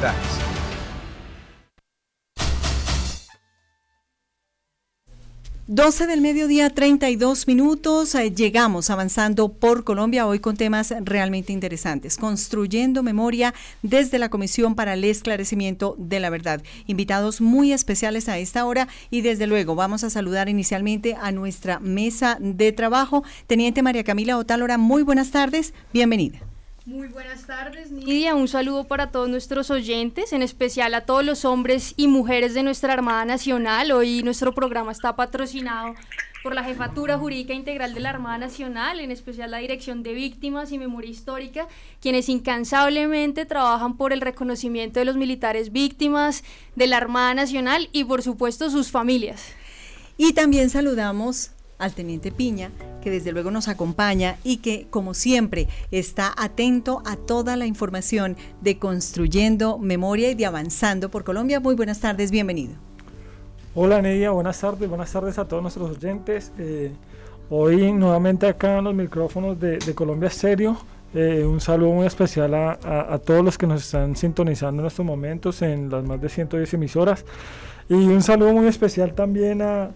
Libertades. 0.00 0.40
12 5.66 6.08
del 6.08 6.20
mediodía, 6.20 6.70
32 6.70 7.46
minutos. 7.46 8.14
Eh, 8.16 8.32
llegamos 8.34 8.90
avanzando 8.90 9.52
por 9.52 9.84
Colombia 9.84 10.26
hoy 10.26 10.40
con 10.40 10.56
temas 10.56 10.92
realmente 11.02 11.52
interesantes. 11.52 12.16
Construyendo 12.16 13.04
memoria 13.04 13.54
desde 13.82 14.18
la 14.18 14.30
Comisión 14.30 14.74
para 14.74 14.94
el 14.94 15.04
Esclarecimiento 15.04 15.94
de 15.96 16.18
la 16.18 16.30
Verdad. 16.30 16.60
Invitados 16.86 17.40
muy 17.40 17.72
especiales 17.72 18.28
a 18.28 18.38
esta 18.38 18.64
hora 18.66 18.88
y 19.10 19.20
desde 19.20 19.46
luego 19.46 19.76
vamos 19.76 20.02
a 20.02 20.10
saludar 20.10 20.48
inicialmente 20.48 21.14
a 21.20 21.30
nuestra 21.30 21.78
mesa 21.78 22.36
de 22.40 22.72
trabajo. 22.72 23.22
Teniente 23.46 23.82
María 23.82 24.02
Camila 24.02 24.38
Otálora, 24.38 24.76
muy 24.76 25.04
buenas 25.04 25.30
tardes. 25.30 25.72
Bienvenida. 25.92 26.49
Muy 26.86 27.08
buenas 27.08 27.46
tardes, 27.46 27.90
Nidia. 27.90 28.34
Un 28.34 28.48
saludo 28.48 28.84
para 28.84 29.10
todos 29.10 29.28
nuestros 29.28 29.70
oyentes, 29.70 30.32
en 30.32 30.40
especial 30.40 30.94
a 30.94 31.02
todos 31.02 31.22
los 31.22 31.44
hombres 31.44 31.92
y 31.98 32.08
mujeres 32.08 32.54
de 32.54 32.62
nuestra 32.62 32.94
Armada 32.94 33.26
Nacional. 33.26 33.92
Hoy 33.92 34.22
nuestro 34.22 34.54
programa 34.54 34.90
está 34.90 35.14
patrocinado 35.14 35.94
por 36.42 36.54
la 36.54 36.64
Jefatura 36.64 37.18
Jurídica 37.18 37.52
Integral 37.52 37.92
de 37.92 38.00
la 38.00 38.08
Armada 38.08 38.38
Nacional, 38.38 38.98
en 39.00 39.10
especial 39.10 39.50
la 39.50 39.58
Dirección 39.58 40.02
de 40.02 40.14
Víctimas 40.14 40.72
y 40.72 40.78
Memoria 40.78 41.10
Histórica, 41.10 41.68
quienes 42.00 42.30
incansablemente 42.30 43.44
trabajan 43.44 43.98
por 43.98 44.14
el 44.14 44.22
reconocimiento 44.22 45.00
de 45.00 45.04
los 45.04 45.16
militares 45.16 45.72
víctimas 45.72 46.44
de 46.76 46.86
la 46.86 46.96
Armada 46.96 47.34
Nacional 47.34 47.90
y 47.92 48.04
por 48.04 48.22
supuesto 48.22 48.70
sus 48.70 48.90
familias. 48.90 49.52
Y 50.16 50.32
también 50.32 50.70
saludamos 50.70 51.50
al 51.78 51.94
teniente 51.94 52.32
Piña, 52.32 52.70
que 53.00 53.10
desde 53.10 53.32
luego 53.32 53.50
nos 53.50 53.68
acompaña 53.68 54.36
y 54.44 54.58
que, 54.58 54.86
como 54.90 55.14
siempre, 55.14 55.68
está 55.90 56.32
atento 56.36 57.02
a 57.04 57.16
toda 57.16 57.56
la 57.56 57.66
información 57.66 58.36
de 58.60 58.78
Construyendo 58.78 59.78
Memoria 59.78 60.30
y 60.30 60.34
de 60.34 60.46
Avanzando 60.46 61.10
por 61.10 61.24
Colombia. 61.24 61.60
Muy 61.60 61.74
buenas 61.74 62.00
tardes, 62.00 62.30
bienvenido. 62.30 62.74
Hola 63.74 64.02
Nedia, 64.02 64.30
buenas 64.30 64.60
tardes, 64.60 64.88
buenas 64.88 65.12
tardes 65.12 65.38
a 65.38 65.46
todos 65.46 65.62
nuestros 65.62 65.96
oyentes. 65.96 66.52
Eh, 66.58 66.92
hoy 67.48 67.92
nuevamente 67.92 68.46
acá 68.48 68.78
en 68.78 68.84
los 68.84 68.94
micrófonos 68.94 69.58
de, 69.60 69.78
Colombia 69.94 70.28
Serio. 70.30 70.76
Eh, 71.14 71.44
un 71.44 71.60
saludo 71.60 71.90
muy 71.90 72.06
especial 72.06 72.54
a, 72.54 72.78
a, 72.82 73.18
todos 73.18 73.44
los 73.44 73.58
que 73.58 73.66
nos 73.66 73.82
están 73.82 74.14
sintonizando 74.14 74.82
en 74.82 74.86
estos 74.86 75.04
momentos 75.04 75.60
en 75.62 75.90
las 75.90 76.04
más 76.04 76.20
de 76.20 76.28
110 76.28 76.74
emisoras. 76.74 77.24
Y 77.88 77.94
un 77.94 78.22
saludo 78.22 78.52
muy 78.52 78.66
especial 78.66 79.14
también 79.14 79.62
a, 79.62 79.90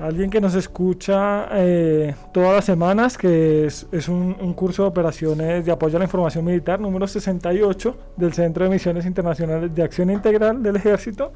alguien 0.00 0.30
que 0.30 0.40
nos 0.40 0.54
escucha 0.54 1.48
eh, 1.52 2.14
todas 2.32 2.54
las 2.54 2.64
semanas, 2.64 3.18
que 3.18 3.66
es, 3.66 4.08
un, 4.08 4.36
un, 4.40 4.54
curso 4.54 4.82
de 4.82 4.88
operaciones 4.88 5.64
de 5.64 5.72
apoyo 5.72 5.96
a 5.96 5.98
la 5.98 6.04
información 6.04 6.44
militar 6.44 6.80
número 6.80 7.06
68 7.06 7.96
del 8.16 8.32
Centro 8.32 8.64
de 8.64 8.70
Misiones 8.70 9.06
Internacionales 9.06 9.74
de 9.74 9.82
Acción 9.82 10.10
Integral 10.10 10.62
del 10.62 10.76
Ejército. 10.76 11.32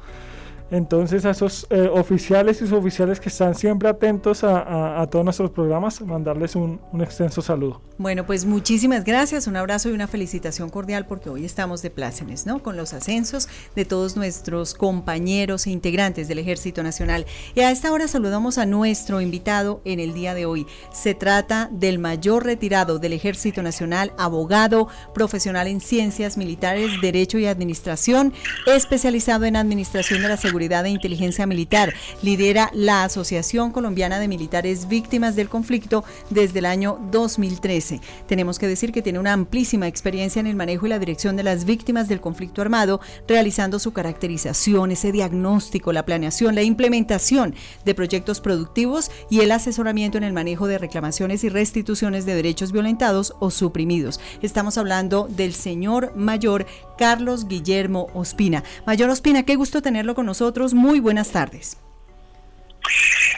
Entonces 0.71 1.25
a 1.25 1.31
esos 1.31 1.67
eh, 1.69 1.89
oficiales 1.93 2.61
y 2.61 2.67
suboficiales 2.67 3.19
que 3.19 3.29
están 3.29 3.53
siempre 3.53 3.87
atentos 3.87 4.43
a, 4.43 5.07
todos 5.11 5.23
nuestros 5.23 5.51
programas, 5.51 6.01
mandarles 6.01 6.55
un, 6.55 6.79
extenso 7.01 7.41
saludo. 7.41 7.81
Bueno, 7.97 8.25
pues 8.25 8.45
muchísimas 8.45 9.03
gracias, 9.03 9.47
un 9.47 9.55
abrazo 9.55 9.89
y 9.89 9.93
una 9.93 10.07
felicitación 10.07 10.69
cordial 10.69 11.05
porque 11.05 11.29
hoy 11.29 11.45
estamos 11.45 11.81
de 11.81 11.91
plácemes, 11.91 12.45
¿no? 12.45 12.63
Con 12.63 12.75
los 12.75 12.93
ascensos 12.93 13.47
de 13.75 13.85
todos 13.85 14.15
nuestros 14.15 14.73
compañeros 14.73 15.67
e 15.67 15.69
integrantes 15.69 16.27
del 16.27 16.39
Ejército 16.39 16.81
Nacional. 16.83 17.25
Y 17.53 17.61
a 17.61 17.71
esta 17.71 17.91
hora 17.91 18.07
saludamos 18.07 18.57
a 18.57 18.65
nuestro 18.65 19.21
invitado 19.21 19.81
en 19.85 19.99
el 19.99 20.13
día 20.13 20.33
de 20.33 20.45
hoy. 20.45 20.65
Se 20.91 21.13
trata 21.13 21.69
del 21.71 21.99
mayor 21.99 22.43
retirado 22.43 22.97
del 22.97 23.13
Ejército 23.13 23.61
Nacional, 23.61 24.13
abogado, 24.17 24.87
profesional 25.13 25.67
en 25.67 25.79
ciencias 25.79 26.37
militares, 26.37 26.91
derecho 27.01 27.37
y 27.37 27.45
administración, 27.45 28.33
especializado 28.65 29.45
en 29.45 29.55
administración 29.55 30.21
de 30.21 30.29
la 30.29 30.37
seguridad 30.37 30.54
Seguridad 30.55 30.85
e 30.85 30.89
Inteligencia 30.89 31.45
Militar. 31.45 31.93
Lidera 32.21 32.71
la 32.73 33.03
Asociación 33.03 33.71
Colombiana 33.73 34.19
de 34.19 34.29
Militares 34.29 34.87
Víctimas 34.87 35.35
del 35.35 35.49
Conflicto 35.49 36.05
desde 36.29 36.59
el 36.59 36.65
año 36.65 36.97
2013. 37.11 37.99
Tenemos 38.25 38.57
que 38.57 38.69
decir 38.69 38.93
que 38.93 39.01
tiene 39.01 39.19
una 39.19 39.33
amplísima 39.33 39.89
experiencia 39.89 40.39
en 40.39 40.47
el 40.47 40.55
manejo 40.55 40.85
y 40.85 40.89
la 40.89 40.97
dirección 40.97 41.35
de 41.35 41.43
las 41.43 41.65
víctimas 41.65 42.07
del 42.07 42.21
conflicto 42.21 42.61
armado, 42.61 43.01
realizando 43.27 43.79
su 43.79 43.91
caracterización, 43.91 44.91
ese 44.91 45.11
diagnóstico, 45.11 45.91
la 45.91 46.05
planeación, 46.05 46.55
la 46.55 46.63
implementación 46.63 47.53
de 47.83 47.93
proyectos 47.93 48.39
productivos 48.39 49.11
y 49.29 49.41
el 49.41 49.51
asesoramiento 49.51 50.17
en 50.17 50.23
el 50.23 50.31
manejo 50.31 50.67
de 50.67 50.77
reclamaciones 50.77 51.43
y 51.43 51.49
restituciones 51.49 52.25
de 52.25 52.33
derechos 52.33 52.71
violentados 52.71 53.33
o 53.39 53.51
suprimidos. 53.51 54.21
Estamos 54.41 54.77
hablando 54.77 55.27
del 55.29 55.53
señor 55.53 56.15
mayor 56.15 56.65
Carlos 56.97 57.49
Guillermo 57.49 58.07
Ospina. 58.13 58.63
Mayor 58.85 59.09
Ospina, 59.09 59.43
qué 59.43 59.57
gusto 59.57 59.81
tenerlo 59.81 60.15
con 60.15 60.25
nosotros. 60.25 60.44
Muy 60.73 60.99
buenas 60.99 61.31
tardes. 61.31 61.77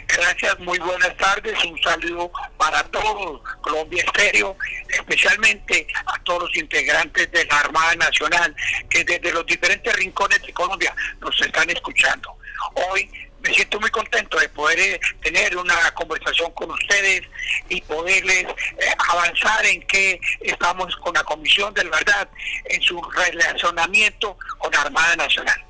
Gracias, 0.06 0.58
muy 0.60 0.78
buenas 0.78 1.16
tardes. 1.16 1.54
Un 1.64 1.80
saludo 1.80 2.30
para 2.56 2.82
todos, 2.84 3.40
Colombia 3.60 4.02
Estéreo, 4.04 4.56
especialmente 4.88 5.86
a 6.06 6.18
todos 6.24 6.42
los 6.42 6.56
integrantes 6.56 7.30
de 7.30 7.44
la 7.46 7.60
Armada 7.60 7.94
Nacional 7.94 8.54
que 8.90 9.04
desde 9.04 9.32
los 9.32 9.46
diferentes 9.46 9.94
rincones 9.94 10.42
de 10.42 10.52
Colombia 10.52 10.94
nos 11.20 11.40
están 11.40 11.70
escuchando. 11.70 12.36
Hoy 12.74 13.10
me 13.40 13.54
siento 13.54 13.78
muy 13.78 13.90
contento 13.90 14.38
de 14.38 14.48
poder 14.48 14.78
eh, 14.78 15.00
tener 15.22 15.56
una 15.56 15.90
conversación 15.94 16.50
con 16.52 16.70
ustedes 16.70 17.22
y 17.68 17.80
poderles 17.82 18.44
eh, 18.44 18.94
avanzar 19.10 19.64
en 19.66 19.80
que 19.82 20.20
estamos 20.40 20.96
con 20.96 21.14
la 21.14 21.22
Comisión 21.22 21.72
de 21.74 21.84
la 21.84 21.90
Verdad 21.90 22.28
en 22.64 22.82
su 22.82 23.00
relacionamiento 23.00 24.36
con 24.58 24.72
la 24.72 24.82
Armada 24.82 25.16
Nacional. 25.16 25.67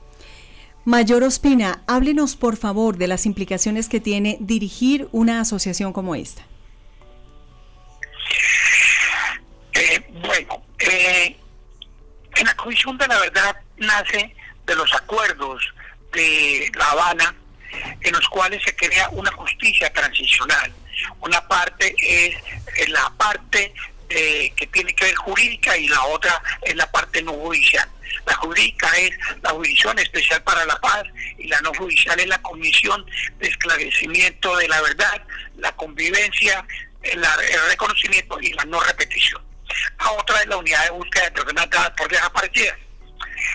Mayor 0.88 1.22
Ospina, 1.22 1.82
háblenos 1.86 2.34
por 2.34 2.56
favor 2.56 2.96
de 2.96 3.08
las 3.08 3.26
implicaciones 3.26 3.90
que 3.90 4.00
tiene 4.00 4.38
dirigir 4.40 5.06
una 5.12 5.42
asociación 5.42 5.92
como 5.92 6.14
esta. 6.14 6.40
Eh, 9.74 10.02
bueno, 10.22 10.62
en 10.78 12.46
la 12.46 12.54
Comisión 12.54 12.96
de 12.96 13.06
la 13.06 13.18
Verdad 13.18 13.56
nace 13.76 14.34
de 14.64 14.74
los 14.76 14.90
acuerdos 14.94 15.62
de 16.14 16.72
La 16.78 16.92
Habana 16.92 17.34
en 18.00 18.12
los 18.14 18.26
cuales 18.30 18.62
se 18.64 18.74
crea 18.74 19.10
una 19.10 19.30
justicia 19.32 19.92
transicional. 19.92 20.72
Una 21.20 21.46
parte 21.48 21.94
es 22.00 22.88
la 22.88 23.12
parte 23.18 23.74
que 24.08 24.68
tiene 24.72 24.94
que 24.94 25.04
ver 25.04 25.14
jurídica 25.16 25.76
y 25.76 25.88
la 25.88 26.02
otra 26.04 26.42
es 26.62 26.74
la 26.74 26.90
parte 26.90 27.22
no 27.22 27.32
judicial. 27.32 27.88
La 28.26 28.34
jurídica 28.34 28.88
es 28.98 29.10
la 29.42 29.50
Jurisdicción 29.50 29.98
Especial 29.98 30.42
para 30.42 30.64
la 30.66 30.78
Paz 30.80 31.04
y 31.38 31.48
la 31.48 31.60
no 31.60 31.72
judicial 31.74 32.18
es 32.20 32.26
la 32.26 32.40
Comisión 32.42 33.04
de 33.38 33.48
Esclarecimiento 33.48 34.56
de 34.56 34.68
la 34.68 34.80
Verdad, 34.82 35.22
la 35.56 35.72
convivencia, 35.72 36.64
el, 37.02 37.24
reconocimiento 37.70 38.38
y 38.40 38.52
la 38.52 38.64
no 38.64 38.80
repetición. 38.80 39.42
La 39.98 40.10
otra 40.12 40.40
es 40.40 40.46
la 40.46 40.56
unidad 40.56 40.84
de 40.84 40.90
búsqueda 40.90 41.24
de 41.24 41.30
personas 41.32 41.70
dadas 41.70 41.90
por 41.96 42.08
desaparecidas. 42.08 42.76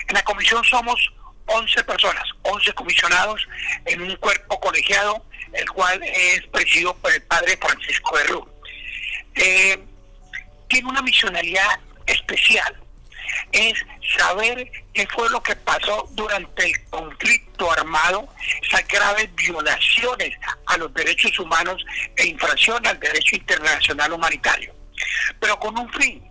En 0.08 0.14
la 0.14 0.22
comisión 0.22 0.64
somos 0.64 1.12
11 1.46 1.84
personas, 1.84 2.24
11 2.42 2.72
comisionados 2.72 3.46
en 3.84 4.02
un 4.02 4.16
cuerpo 4.16 4.58
colegiado, 4.60 5.24
el 5.52 5.68
cual 5.70 6.02
es 6.02 6.42
presidido 6.48 6.96
por 6.96 7.12
el 7.12 7.22
padre 7.22 7.56
Francisco 7.56 8.16
de. 8.16 8.54
Eh, 9.36 9.84
tiene 10.74 10.88
una 10.88 11.02
misionalidad 11.02 11.78
especial, 12.04 12.74
es 13.52 13.74
saber 14.18 14.68
qué 14.92 15.06
fue 15.06 15.30
lo 15.30 15.40
que 15.40 15.54
pasó 15.54 16.08
durante 16.14 16.66
el 16.66 16.84
conflicto 16.90 17.70
armado, 17.70 18.28
esas 18.60 18.86
graves 18.88 19.32
violaciones 19.36 20.36
a 20.66 20.76
los 20.76 20.92
derechos 20.92 21.38
humanos 21.38 21.80
e 22.16 22.26
infracción 22.26 22.84
al 22.88 22.98
derecho 22.98 23.36
internacional 23.36 24.14
humanitario, 24.14 24.74
pero 25.38 25.56
con 25.60 25.78
un 25.78 25.88
fin, 25.92 26.28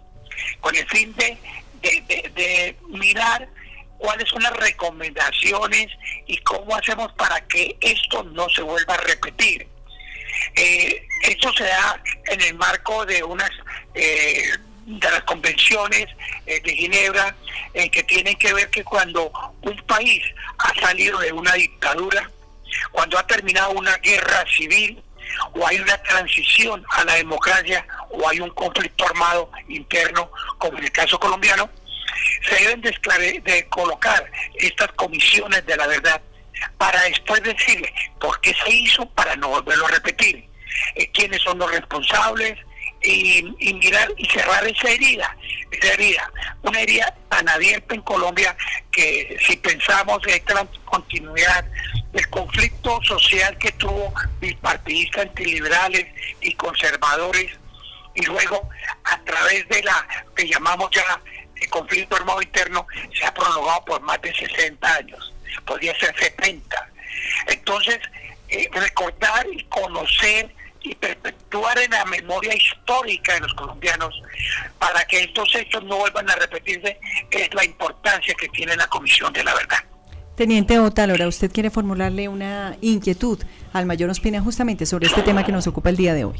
con 0.59 0.75
el 0.75 0.87
fin 0.89 1.15
de, 1.15 1.37
de 1.81 2.77
mirar 2.89 3.47
cuáles 3.97 4.27
son 4.27 4.43
las 4.43 4.57
recomendaciones 4.57 5.87
y 6.28 6.35
cómo 6.39 6.75
hacemos 6.75 7.13
para 7.13 7.39
que 7.47 7.78
esto 7.79 8.23
no 8.23 8.49
se 8.49 8.61
vuelva 8.61 8.96
a 8.96 8.97
repetir. 8.97 9.72
Eh, 10.56 11.08
esto 11.24 11.53
se 11.53 11.64
da 11.64 12.02
en 12.28 12.41
el 12.41 12.56
marco 12.56 13.06
de 13.06 13.24
unas 13.24 13.52
eh, 13.94 14.52
de 14.85 15.12
las 15.12 15.24
convenciones 15.24 16.08
eh, 16.46 16.59
de 16.62 16.76
Ginebra 16.76 17.35
que 17.91 18.03
tienen 18.03 18.35
que 18.38 18.53
ver 18.53 18.70
que 18.70 18.84
cuando 18.84 19.32
un 19.62 19.78
país 19.88 20.22
ha 20.59 20.80
salido 20.80 21.20
de 21.20 21.32
una 21.32 21.53
dictadura, 21.53 22.30
cuando 22.91 23.18
ha 23.18 23.26
terminado 23.26 23.72
una 23.72 23.96
guerra 23.97 24.46
civil, 24.56 25.02
o 25.53 25.66
hay 25.66 25.80
una 25.80 25.97
transición 26.03 26.85
a 26.91 27.03
la 27.03 27.16
democracia, 27.16 27.85
o 28.12 28.28
hay 28.30 28.40
un 28.40 28.50
conflicto 28.52 29.06
armado 29.06 29.50
interno, 29.68 30.30
como 30.59 30.78
en 30.78 30.84
el 30.84 30.91
caso 30.91 31.20
colombiano, 31.20 31.70
se 32.47 32.56
deben 32.56 32.82
de, 32.82 33.68
colocar 33.70 34.30
estas 34.56 34.91
comisiones 34.94 35.66
de 35.66 35.76
la 35.76 35.88
verdad 35.88 36.22
para 36.78 37.02
después 37.03 37.41
decirle 37.44 37.94
por 38.20 38.40
qué 38.41 38.53
se 38.53 38.73
hizo 38.73 39.05
para 39.09 39.35
no 39.35 39.50
volverlo 39.50 39.85
a 39.88 39.91
repetir, 39.91 40.47
eh, 40.96 41.09
quiénes 41.11 41.41
son 41.41 41.59
los 41.59 41.72
responsables 41.72 42.58
y, 43.03 43.73
mirar 43.73 44.09
y 44.17 44.26
cerrar 44.28 44.66
esa 44.66 44.90
herida, 44.90 45.35
esa 45.72 45.94
herida, 45.94 46.32
una 46.61 46.79
herida 46.79 47.14
tan 47.29 47.47
abierta 47.50 47.96
en 47.96 48.02
Colombia 48.02 48.55
que 48.91 49.38
si 49.46 49.58
pensamos 49.58 50.20
en 50.28 50.35
esta 50.35 50.66
continuidad 50.85 51.66
del 52.14 52.29
conflicto 52.29 53.02
social 53.03 53.58
que 53.58 53.72
tuvo 53.73 54.14
bipartidistas 54.40 55.23
antiliberales 55.23 56.06
y 56.41 56.53
conservadores, 56.53 57.52
y 58.16 58.26
luego 58.26 58.70
a 59.06 59.17
través 59.23 59.67
de 59.70 59.82
la 59.84 60.08
que 60.35 60.47
llamamos 60.47 60.90
ya 60.91 61.03
el 61.56 61.70
conflicto 61.70 62.16
armado 62.16 62.41
interno, 62.41 62.85
se 63.14 63.26
ha 63.26 63.34
prolongado 63.34 63.84
por 63.85 64.02
más 64.02 64.22
de 64.22 64.34
60 64.34 64.96
años, 64.96 65.33
podría 65.61 65.97
ser 66.00 66.16
70. 66.17 66.90
Entonces, 67.47 68.00
eh, 68.50 68.70
recordar 68.73 69.47
y 69.52 69.64
conocer 69.64 70.53
y 70.82 70.94
perpetuar 70.96 71.79
en 71.79 71.91
la 71.91 72.05
memoria 72.05 72.53
histórica 72.55 73.34
de 73.35 73.40
los 73.41 73.53
colombianos 73.53 74.22
para 74.79 75.03
que 75.05 75.23
estos 75.23 75.55
hechos 75.55 75.84
no 75.85 75.97
vuelvan 75.97 76.29
a 76.29 76.35
repetirse 76.35 77.00
es 77.32 77.53
la 77.53 77.64
importancia 77.64 78.34
que 78.35 78.50
tiene 78.50 78.76
la 78.76 78.88
Comisión 78.88 79.32
de 79.32 79.44
la 79.44 79.53
Verdad. 79.53 79.79
Teniente 80.35 80.79
Otalora, 80.79 81.28
usted 81.28 81.52
quiere 81.52 81.70
formularle 81.70 82.28
una 82.28 82.76
inquietud 82.82 83.40
al 83.72 83.85
mayor 83.85 84.09
Ospina 84.09 84.41
justamente 84.41 84.85
sobre 84.85 85.08
este 85.08 85.22
tema 85.22 85.46
que 85.46 85.52
nos 85.52 85.67
ocupa 85.67 85.90
el 85.90 85.97
día 85.97 86.14
de 86.14 86.26
hoy. 86.26 86.40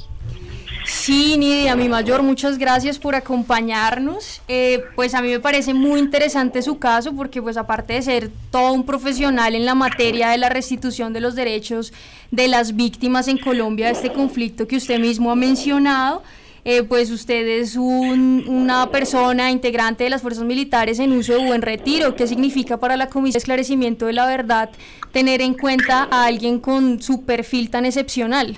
Sí, 0.86 1.38
Nidia, 1.38 1.76
mi 1.76 1.88
mayor, 1.88 2.24
muchas 2.24 2.58
gracias 2.58 3.00
por 3.00 3.16
acompañarnos. 3.16 4.42
Eh, 4.48 4.84
pues 4.96 5.14
a 5.14 5.22
mí 5.22 5.30
me 5.30 5.40
parece 5.40 5.74
muy 5.74 6.00
interesante 6.00 6.62
su 6.62 6.78
caso 6.78 7.14
porque 7.14 7.42
pues 7.42 7.56
aparte 7.56 7.94
de 7.94 8.02
ser 8.02 8.32
todo 8.52 8.74
un 8.74 8.86
profesional 8.86 9.56
en 9.56 9.66
la 9.66 9.76
materia 9.76 10.30
de 10.30 10.38
la 10.38 10.50
restitución 10.50 11.14
de 11.14 11.22
los 11.22 11.36
derechos 11.36 11.94
de 12.32 12.48
las 12.48 12.76
víctimas 12.76 13.28
en 13.28 13.38
Colombia 13.38 13.88
de 13.88 13.94
este 13.94 14.12
conflicto 14.12 14.68
que 14.68 14.76
usted 14.76 15.00
mismo 15.00 15.32
ha 15.32 15.36
mencionado, 15.36 16.22
eh, 16.66 16.84
pues 16.84 17.12
usted 17.12 17.48
es 17.48 17.76
una 17.76 18.90
persona 18.90 19.52
integrante 19.52 20.04
de 20.04 20.10
las 20.10 20.22
fuerzas 20.22 20.44
militares 20.44 21.00
en 21.00 21.12
uso 21.14 21.34
de 21.34 21.46
buen 21.46 21.62
retiro. 21.62 22.16
¿Qué 22.16 22.28
significa 22.28 22.78
para 22.78 22.98
la 22.98 23.08
Comisión 23.08 23.34
de 23.34 23.40
Esclarecimiento 23.40 24.06
de 24.06 24.14
la 24.14 24.26
Verdad 24.26 24.70
tener 25.12 25.42
en 25.42 25.54
cuenta 25.54 26.08
a 26.10 26.26
alguien 26.26 26.60
con 26.60 27.02
su 27.02 27.24
perfil 27.24 27.70
tan 27.70 27.86
excepcional? 27.86 28.58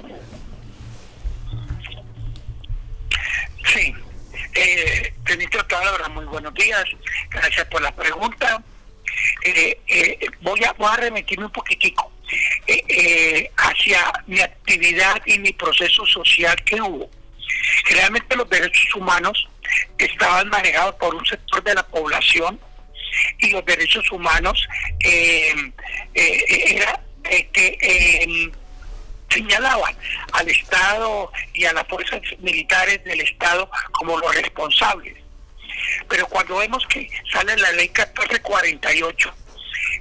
Sí, 3.74 3.94
eh, 4.54 5.14
Teniente 5.26 5.58
Otadora, 5.60 6.08
muy 6.10 6.26
buenos 6.26 6.54
días, 6.54 6.84
gracias 7.30 7.66
por 7.68 7.82
la 7.82 7.92
pregunta. 7.94 8.64
Eh, 9.44 9.80
eh, 9.88 10.28
voy, 10.42 10.64
a, 10.64 10.74
voy 10.74 10.90
a 10.92 10.98
remitirme 10.98 11.46
un 11.46 11.52
poquitico 11.52 12.12
eh, 12.68 13.50
hacia 13.58 14.00
mi 14.28 14.40
actividad 14.40 15.22
y 15.26 15.40
mi 15.40 15.54
proceso 15.54 16.06
social 16.06 16.56
que 16.64 16.82
hubo. 16.82 17.10
Realmente 17.90 18.36
los 18.36 18.50
derechos 18.50 18.96
humanos 18.96 19.48
estaban 19.98 20.50
manejados 20.50 20.96
por 20.96 21.16
un 21.16 21.26
sector 21.26 21.64
de 21.64 21.76
la 21.76 21.88
población 21.88 22.60
y 23.40 23.52
los 23.52 23.66
derechos 23.66 24.12
humanos 24.12 24.68
era 26.14 27.02
que 27.24 28.52
señalaban 29.36 29.96
al 30.32 30.48
Estado 30.48 31.32
y 31.54 31.66
a 31.66 31.74
las 31.74 31.88
fuerzas 31.88 32.22
militares 32.40 33.04
del 33.04 33.22
Estado 33.22 33.70
como 33.92 34.18
los 34.18 34.34
responsables. 34.36 35.16
Pero 36.08 36.28
cuando 36.28 36.58
vemos 36.58 36.86
que 36.88 37.10
sale 37.32 37.56
la 37.58 37.72
ley 37.74 37.88
1448 37.88 39.34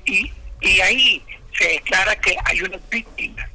y, 0.06 0.32
y 0.60 0.80
ahí 0.80 1.24
se 1.58 1.68
declara 1.68 2.16
que 2.16 2.36
hay 2.44 2.62
una 2.62 2.78
víctima, 2.90 3.48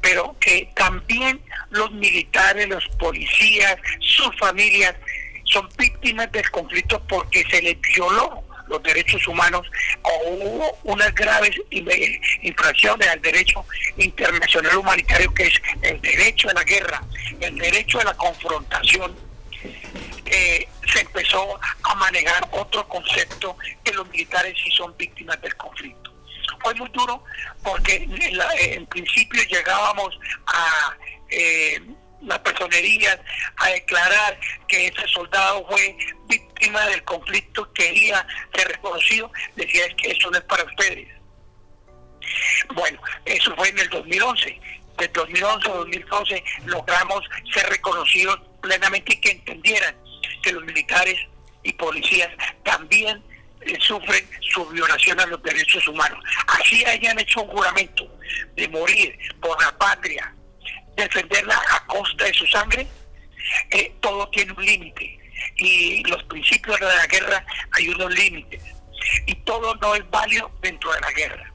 pero 0.00 0.36
que 0.40 0.70
también 0.74 1.40
los 1.70 1.90
militares, 1.92 2.68
los 2.68 2.86
policías, 2.98 3.76
sus 4.00 4.36
familias 4.38 4.94
son 5.44 5.68
víctimas 5.76 6.30
del 6.32 6.48
conflicto 6.50 7.02
porque 7.08 7.44
se 7.50 7.60
les 7.60 7.80
violó 7.80 8.44
los 8.68 8.82
derechos 8.82 9.26
humanos 9.28 9.66
o 10.02 10.28
hubo 10.30 10.78
unas 10.84 11.14
graves 11.14 11.50
infracciones 12.42 13.08
al 13.08 13.20
derecho 13.20 13.64
internacional 13.96 14.76
humanitario 14.76 15.32
que 15.34 15.44
es 15.44 15.62
el 15.82 16.00
derecho 16.00 16.48
a 16.50 16.54
la 16.54 16.64
guerra, 16.64 17.02
el 17.40 17.58
derecho 17.58 18.00
a 18.00 18.04
la 18.04 18.14
confrontación, 18.14 19.14
eh, 20.26 20.68
se 20.92 21.00
empezó 21.00 21.60
a 21.82 21.94
manejar 21.96 22.48
otro 22.52 22.86
concepto 22.88 23.56
que 23.82 23.92
los 23.92 24.08
militares 24.08 24.54
sí 24.62 24.70
son 24.70 24.96
víctimas 24.96 25.40
del 25.42 25.54
conflicto. 25.56 26.12
Fue 26.62 26.74
muy 26.74 26.88
duro 26.90 27.22
porque 27.62 27.96
en, 27.96 28.86
principio 28.86 29.42
llegábamos 29.44 30.18
a... 30.46 30.96
Eh, 31.30 31.80
las 32.26 32.38
personerías 32.40 33.18
a 33.56 33.68
declarar 33.70 34.38
que 34.68 34.88
ese 34.88 35.06
soldado 35.08 35.66
fue 35.68 35.96
víctima 36.26 36.86
del 36.86 37.02
conflicto, 37.04 37.72
quería 37.72 38.26
ser 38.54 38.68
reconocido, 38.68 39.30
decía 39.56 39.88
que 39.96 40.10
eso 40.10 40.30
no 40.30 40.38
es 40.38 40.44
para 40.44 40.64
ustedes. 40.64 41.08
Bueno, 42.74 43.00
eso 43.24 43.54
fue 43.56 43.68
en 43.68 43.78
el 43.78 43.88
2011. 43.90 44.60
De 44.98 45.08
2011 45.08 45.68
a 45.68 45.74
2012 45.74 46.44
logramos 46.66 47.24
ser 47.52 47.68
reconocidos 47.68 48.40
plenamente 48.62 49.14
y 49.14 49.20
que 49.20 49.30
entendieran 49.32 49.96
que 50.42 50.52
los 50.52 50.64
militares 50.64 51.16
y 51.64 51.72
policías 51.72 52.30
también 52.62 53.22
eh, 53.62 53.76
sufren 53.80 54.28
su 54.52 54.64
violación 54.68 55.18
a 55.20 55.26
los 55.26 55.42
derechos 55.42 55.86
humanos. 55.88 56.22
Así 56.46 56.84
hayan 56.84 57.18
hecho 57.18 57.42
un 57.42 57.48
juramento 57.48 58.06
de 58.54 58.68
morir 58.68 59.18
por 59.40 59.60
la 59.62 59.76
patria, 59.78 60.34
defenderla 60.96 61.60
a 61.70 61.86
costa 61.86 62.24
de 62.24 62.34
su 62.34 62.46
sangre, 62.46 62.86
eh, 63.70 63.94
todo 64.00 64.28
tiene 64.30 64.52
un 64.52 64.64
límite. 64.64 65.18
Y 65.56 66.02
los 66.04 66.22
principios 66.24 66.78
de 66.80 66.86
la 66.86 67.06
guerra 67.06 67.44
hay 67.72 67.88
unos 67.88 68.12
límites. 68.14 68.62
Y 69.26 69.34
todo 69.36 69.74
no 69.76 69.94
es 69.94 70.08
válido 70.10 70.50
dentro 70.62 70.92
de 70.92 71.00
la 71.00 71.10
guerra. 71.12 71.52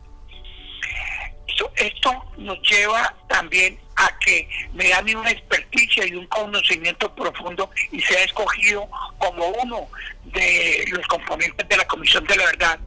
Esto, 1.48 1.72
esto 1.78 2.26
nos 2.38 2.60
lleva 2.62 3.16
también 3.28 3.80
a 3.96 4.18
que 4.20 4.48
me 4.74 4.90
da 4.90 5.02
una 5.02 5.32
experticia 5.32 6.06
y 6.06 6.14
un 6.14 6.28
conocimiento 6.28 7.14
profundo 7.16 7.70
y 7.92 8.00
sea 8.02 8.24
escogido 8.24 8.88
como 9.18 9.48
uno 9.48 9.90
de 10.26 10.86
los 10.90 11.06
componentes 11.08 11.68
de 11.68 11.78
la 11.78 11.86
Comisión 11.86 12.26
de 12.26 12.36
la 12.38 12.46
Verdad. 12.46 12.80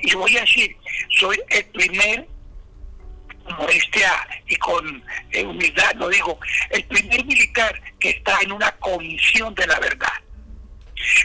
Y 0.00 0.14
voy 0.14 0.36
a 0.38 0.40
decir, 0.40 0.76
soy 1.10 1.40
el 1.50 1.64
primer 1.66 2.26
modestia 3.58 4.12
y 4.46 4.56
con 4.56 5.02
eh, 5.30 5.44
humildad 5.44 5.92
lo 5.96 6.08
digo, 6.08 6.38
el 6.70 6.84
primer 6.84 7.24
militar 7.24 7.80
que 7.98 8.10
está 8.10 8.38
en 8.42 8.52
una 8.52 8.70
comisión 8.76 9.54
de 9.54 9.66
la 9.66 9.78
verdad. 9.80 10.12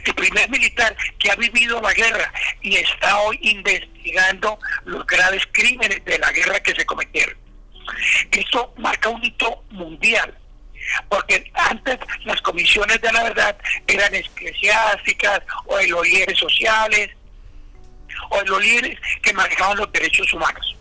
El 0.06 0.14
primer 0.14 0.50
militar 0.50 0.96
que 1.18 1.32
ha 1.32 1.36
vivido 1.36 1.82
la 1.82 1.94
guerra 1.94 2.32
y 2.62 2.76
está 2.76 3.20
hoy 3.20 3.40
investigando 3.42 4.60
los 4.86 5.06
graves 5.06 5.44
crímenes 5.52 6.04
de 6.06 6.20
la 6.20 6.32
guerra 6.32 6.60
que 6.60 6.76
se 6.76 6.86
cometieron. 6.86 7.38
Esto 8.32 8.74
marca 8.78 9.10
un 9.10 9.24
hito 9.24 9.64
mundial, 9.70 10.38
porque 11.10 11.52
antes 11.54 11.98
las 12.26 12.42
comisiones 12.42 13.02
de 13.02 13.12
la 13.12 13.24
verdad 13.24 13.58
eran 13.88 14.14
eclesiásticas 14.14 15.42
o 15.66 15.78
de 15.78 15.88
los 15.88 16.08
líderes 16.08 16.38
sociales 16.38 17.10
o 18.30 18.40
de 18.40 18.46
los 18.46 18.62
líderes 18.62 19.00
que 19.22 19.34
manejaban 19.34 19.78
los 19.78 19.92
derechos 19.92 20.32
humanos. 20.34 20.76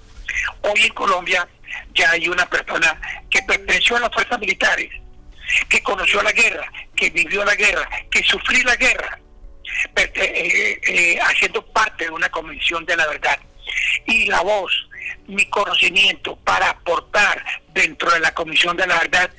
Hoy 0.62 0.82
en 0.82 0.92
Colombia 0.94 1.48
ya 1.94 2.10
hay 2.10 2.28
una 2.28 2.48
persona 2.48 3.00
que 3.28 3.42
perteneció 3.42 3.96
a 3.96 4.00
las 4.00 4.12
fuerzas 4.12 4.38
militares, 4.38 4.90
que 5.68 5.82
conoció 5.82 6.22
la 6.22 6.32
guerra, 6.32 6.70
que 6.94 7.10
vivió 7.10 7.44
la 7.44 7.54
guerra, 7.54 7.88
que 8.10 8.22
sufrió 8.22 8.62
la 8.64 8.76
guerra, 8.76 9.18
eh, 9.96 10.80
eh, 10.86 11.18
haciendo 11.20 11.64
parte 11.66 12.04
de 12.04 12.10
una 12.10 12.28
comisión 12.28 12.84
de 12.86 12.96
la 12.96 13.06
verdad. 13.06 13.38
Y 14.06 14.26
la 14.26 14.40
voz, 14.40 14.72
mi 15.26 15.44
conocimiento 15.46 16.36
para 16.36 16.70
aportar 16.70 17.44
dentro 17.72 18.10
de 18.10 18.20
la 18.20 18.32
comisión 18.32 18.76
de 18.76 18.86
la 18.86 18.98
verdad 18.98 19.30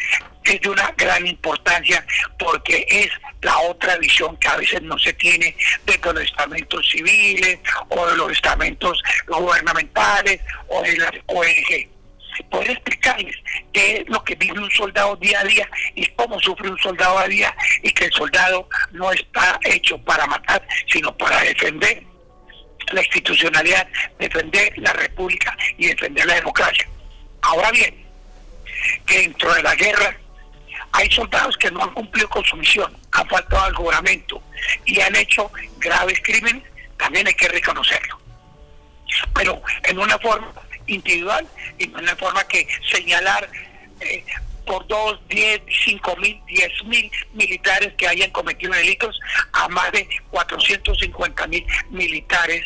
es 0.43 0.61
de 0.61 0.69
una 0.69 0.91
gran 0.97 1.25
importancia 1.27 2.05
porque 2.39 2.85
es 2.89 3.09
la 3.41 3.57
otra 3.59 3.97
visión 3.97 4.37
que 4.37 4.47
a 4.47 4.57
veces 4.57 4.81
no 4.81 4.97
se 4.97 5.13
tiene 5.13 5.55
de 5.85 5.99
los 6.03 6.23
estamentos 6.23 6.87
civiles 6.89 7.59
o 7.89 8.07
de 8.07 8.15
los 8.15 8.31
estamentos 8.31 9.01
gubernamentales 9.27 10.41
o 10.67 10.81
de 10.81 10.97
las 10.97 11.11
ONG. 11.27 11.89
Poder 12.49 12.71
explicarles 12.71 13.35
qué 13.73 13.97
es 13.97 14.09
lo 14.09 14.23
que 14.23 14.35
vive 14.35 14.59
un 14.59 14.71
soldado 14.71 15.15
día 15.17 15.39
a 15.39 15.43
día 15.43 15.69
y 15.95 16.05
cómo 16.07 16.39
sufre 16.39 16.69
un 16.69 16.77
soldado 16.79 17.17
a 17.17 17.27
día 17.27 17.53
y 17.83 17.91
que 17.91 18.05
el 18.05 18.11
soldado 18.13 18.67
no 18.91 19.11
está 19.11 19.59
hecho 19.63 19.97
para 19.99 20.25
matar, 20.27 20.65
sino 20.87 21.15
para 21.17 21.41
defender 21.41 22.03
la 22.91 23.01
institucionalidad, 23.01 23.87
defender 24.19 24.73
la 24.77 24.93
república 24.93 25.55
y 25.77 25.87
defender 25.87 26.25
la 26.25 26.35
democracia. 26.35 26.87
Ahora 27.41 27.71
bien, 27.71 28.05
que 29.05 29.19
dentro 29.19 29.53
de 29.53 29.63
la 29.63 29.75
guerra 29.75 30.17
hay 30.93 31.09
soldados 31.11 31.57
que 31.57 31.71
no 31.71 31.83
han 31.83 31.93
cumplido 31.93 32.29
con 32.29 32.43
su 32.43 32.55
misión, 32.57 32.95
han 33.11 33.27
faltado 33.27 33.63
al 33.63 33.75
juramento 33.75 34.41
y 34.85 34.99
han 34.99 35.15
hecho 35.15 35.51
graves 35.77 36.19
crímenes, 36.23 36.63
también 36.97 37.27
hay 37.27 37.33
que 37.33 37.47
reconocerlo. 37.47 38.19
Pero 39.33 39.61
en 39.83 39.99
una 39.99 40.17
forma 40.19 40.51
individual 40.93 41.47
y 41.77 41.85
en 41.85 41.95
una 41.95 42.15
forma 42.15 42.43
que 42.45 42.67
señalar 42.91 43.49
eh, 44.01 44.23
por 44.65 44.87
dos, 44.87 45.19
diez, 45.27 45.61
cinco 45.85 46.15
mil, 46.17 46.39
diez 46.47 46.71
mil 46.85 47.11
militares 47.33 47.93
que 47.97 48.07
hayan 48.07 48.31
cometido 48.31 48.73
delitos 48.73 49.19
a 49.53 49.67
más 49.69 49.91
de 49.91 50.07
450 50.29 51.47
mil 51.47 51.65
militares 51.89 52.63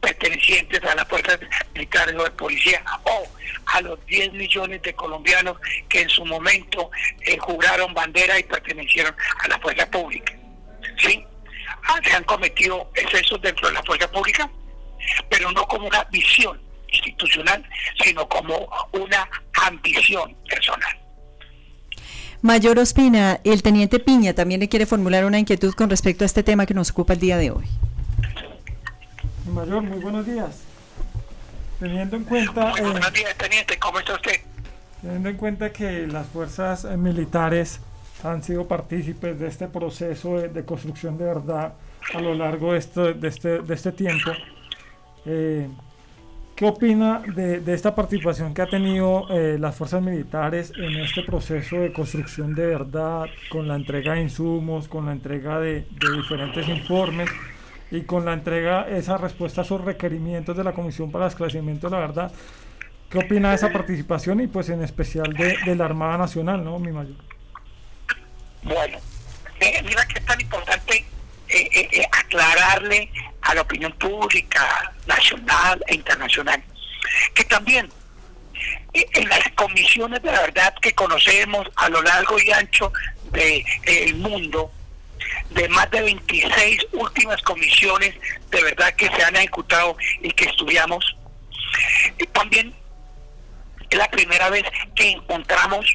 pertenecientes 0.00 0.82
a 0.84 0.94
las 0.94 1.08
fuerzas 1.08 1.38
militares 1.74 2.14
o 2.18 2.24
de 2.24 2.30
policía 2.32 2.82
o 3.04 3.26
a 3.66 3.80
los 3.80 4.04
10 4.06 4.32
millones 4.32 4.82
de 4.82 4.94
colombianos 4.94 5.56
que 5.88 6.02
en 6.02 6.08
su 6.08 6.24
momento 6.24 6.90
eh, 7.22 7.36
juraron 7.38 7.92
bandera 7.92 8.38
y 8.38 8.44
pertenecieron 8.44 9.14
a 9.40 9.48
la 9.48 9.58
fuerza 9.58 9.90
pública. 9.90 10.32
¿Sí? 10.98 11.24
Ah, 11.84 12.00
se 12.02 12.12
han 12.12 12.24
cometido 12.24 12.90
excesos 12.94 13.40
dentro 13.42 13.68
de 13.68 13.74
la 13.74 13.82
fuerza 13.82 14.10
pública, 14.10 14.48
pero 15.28 15.50
no 15.52 15.66
como 15.66 15.86
una 15.86 16.04
visión 16.04 16.63
institucional, 16.94 17.64
sino 18.02 18.28
como 18.28 18.68
una 18.92 19.28
ambición 19.66 20.34
personal. 20.48 21.04
Mayor 22.42 22.78
Ospina, 22.78 23.40
el 23.42 23.62
teniente 23.62 23.98
Piña 23.98 24.34
también 24.34 24.60
le 24.60 24.68
quiere 24.68 24.84
formular 24.84 25.24
una 25.24 25.38
inquietud 25.38 25.72
con 25.72 25.88
respecto 25.88 26.24
a 26.24 26.26
este 26.26 26.42
tema 26.42 26.66
que 26.66 26.74
nos 26.74 26.90
ocupa 26.90 27.14
el 27.14 27.20
día 27.20 27.38
de 27.38 27.50
hoy. 27.50 27.64
Mayor, 29.50 29.82
muy 29.82 29.98
buenos 29.98 30.26
días. 30.26 30.62
Teniendo 31.80 32.16
en 32.16 32.24
cuenta... 32.24 32.70
Muy 32.70 32.80
buenos 32.82 33.08
eh, 33.08 33.12
días, 33.14 33.34
teniente, 33.36 33.78
¿cómo 33.78 33.98
está 33.98 34.14
usted? 34.14 34.40
Teniendo 35.00 35.28
en 35.30 35.36
cuenta 35.36 35.72
que 35.72 36.06
las 36.06 36.26
fuerzas 36.26 36.84
eh, 36.84 36.96
militares 36.96 37.80
han 38.22 38.42
sido 38.42 38.66
partícipes 38.66 39.38
de 39.38 39.48
este 39.48 39.68
proceso 39.68 40.38
de, 40.38 40.64
construcción 40.64 41.18
de 41.18 41.24
verdad 41.24 41.74
a 42.14 42.20
lo 42.20 42.34
largo 42.34 42.72
de 42.72 42.78
este, 42.78 43.14
de 43.14 43.28
este, 43.28 43.60
de 43.60 43.74
este 43.74 43.92
tiempo, 43.92 44.30
eh, 45.26 45.68
¿Qué 46.56 46.66
opina 46.66 47.20
de, 47.34 47.74
esta 47.74 47.96
participación 47.96 48.54
que 48.54 48.62
ha 48.62 48.66
tenido 48.66 49.26
eh, 49.28 49.56
las 49.58 49.74
fuerzas 49.74 50.00
militares 50.00 50.72
en 50.76 51.00
este 51.00 51.24
proceso 51.24 51.76
de 51.76 51.92
construcción 51.92 52.54
de 52.54 52.66
verdad, 52.68 53.26
con 53.50 53.66
la 53.66 53.74
entrega 53.74 54.12
de 54.12 54.22
insumos, 54.22 54.86
con 54.86 55.06
la 55.06 55.12
entrega 55.12 55.58
de, 55.58 55.84
diferentes 56.16 56.68
informes 56.68 57.28
y 57.90 58.02
con 58.02 58.24
la 58.24 58.34
entrega, 58.34 58.88
esa 58.88 59.18
respuesta 59.18 59.62
a 59.62 59.64
esos 59.64 59.80
requerimientos 59.80 60.56
de 60.56 60.62
la 60.62 60.72
Comisión 60.72 61.10
para 61.10 61.24
el 61.24 61.30
Esclarecimiento 61.30 61.88
de 61.88 61.96
la 61.96 62.00
Verdad? 62.00 62.32
¿Qué 63.10 63.18
opina 63.18 63.48
de 63.48 63.56
esa 63.56 63.72
participación 63.72 64.40
y 64.40 64.46
pues 64.46 64.68
en 64.68 64.84
especial 64.84 65.32
de, 65.34 65.74
la 65.74 65.86
Armada 65.86 66.18
Nacional, 66.18 66.64
no, 66.64 66.78
mi 66.78 66.92
mayor? 66.92 67.16
Bueno, 68.62 68.98
mira 69.60 70.06
que 70.06 70.20
es 70.20 70.24
tan 70.24 70.40
importante 70.40 71.04
eh, 71.56 72.06
aclararle 72.12 73.10
a 73.42 73.54
la 73.54 73.60
opinión 73.62 73.92
pública 73.92 74.92
nacional 75.06 75.82
e 75.86 75.94
internacional, 75.94 76.62
que 77.34 77.44
también 77.44 77.90
eh, 78.92 79.06
en 79.14 79.28
las 79.28 79.42
comisiones 79.54 80.22
de 80.22 80.30
verdad 80.30 80.74
que 80.80 80.92
conocemos 80.94 81.68
a 81.76 81.88
lo 81.88 82.02
largo 82.02 82.38
y 82.40 82.50
ancho 82.52 82.92
del 83.32 83.64
el 83.84 84.14
mundo, 84.16 84.70
de 85.50 85.68
más 85.68 85.90
de 85.90 86.02
26 86.02 86.86
últimas 86.92 87.40
comisiones 87.42 88.14
de 88.50 88.62
verdad 88.62 88.94
que 88.94 89.08
se 89.08 89.22
han 89.24 89.36
ejecutado 89.36 89.96
y 90.22 90.30
que 90.30 90.44
estudiamos, 90.44 91.16
también 92.32 92.74
es 93.90 93.98
la 93.98 94.10
primera 94.10 94.50
vez 94.50 94.64
que 94.94 95.10
encontramos 95.10 95.86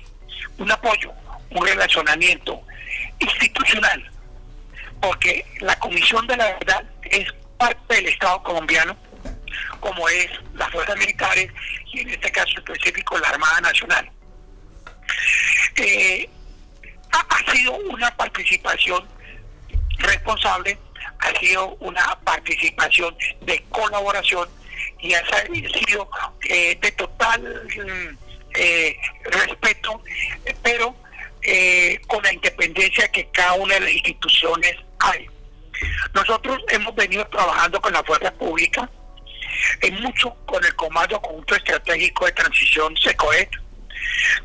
un 0.58 0.72
apoyo, 0.72 1.12
un 1.52 1.66
relacionamiento 1.66 2.62
institucional, 3.20 4.12
porque 5.02 5.46
la 5.60 5.78
Comisión 5.80 6.26
de 6.28 6.38
la 6.38 6.54
Verdad 6.54 6.84
es 7.04 7.28
parte 7.58 7.96
del 7.96 8.08
Estado 8.08 8.42
colombiano, 8.44 8.96
como 9.80 10.08
es 10.10 10.28
las 10.54 10.70
fuerzas 10.72 10.98
militares 10.98 11.52
y 11.92 12.02
en 12.02 12.10
este 12.10 12.32
caso 12.32 12.52
específico 12.58 13.18
la 13.20 13.30
Armada 13.30 13.62
Nacional. 13.62 14.10
Eh, 15.76 16.30
ha, 17.12 17.52
sido 17.52 17.74
una 17.74 18.16
participación 18.16 19.08
responsable, 19.98 20.78
ha 21.20 21.40
sido 21.40 21.76
una 21.80 22.20
participación 22.24 23.16
de 23.42 23.64
colaboración 23.70 24.48
y 25.00 25.14
ha 25.14 25.24
sido 25.26 26.10
eh, 26.50 26.78
de 26.82 26.92
total 26.92 27.42
mm, 27.42 28.18
eh, 28.56 28.98
respeto, 29.24 30.02
pero 30.62 30.96
con 32.08 32.22
la 32.22 32.34
independencia 32.34 33.10
que 33.12 33.28
cada 33.32 33.54
una 33.54 33.74
de 33.76 33.80
las 33.80 33.92
instituciones 33.92 34.76
hay. 35.00 35.28
Nosotros 36.14 36.60
hemos 36.70 36.94
venido 36.96 37.26
trabajando 37.28 37.80
con 37.82 37.94
la 37.94 38.04
fuerza 38.04 38.32
pública, 38.34 38.90
en 39.82 40.02
mucho 40.02 40.36
con 40.46 40.64
el 40.64 40.76
Comando 40.76 41.22
Conjunto 41.22 41.56
Estratégico 41.56 42.26
de 42.26 42.32
Transición 42.34 42.96
SECOET, 42.98 43.50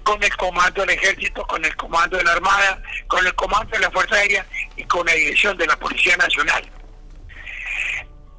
con 0.02 0.22
el 0.22 0.36
Comando 0.36 0.82
del 0.82 0.90
Ejército, 0.90 1.44
con 1.46 1.64
el 1.64 1.74
Comando 1.76 2.16
de 2.16 2.24
la 2.24 2.32
Armada, 2.32 2.82
con 3.08 3.26
el 3.26 3.34
Comando 3.34 3.70
de 3.70 3.80
la 3.80 3.90
Fuerza 3.90 4.16
Aérea 4.16 4.46
y 4.76 4.84
con 4.84 5.06
la 5.06 5.12
Dirección 5.12 5.56
de 5.56 5.66
la 5.66 5.76
Policía 5.76 6.16
Nacional. 6.16 6.70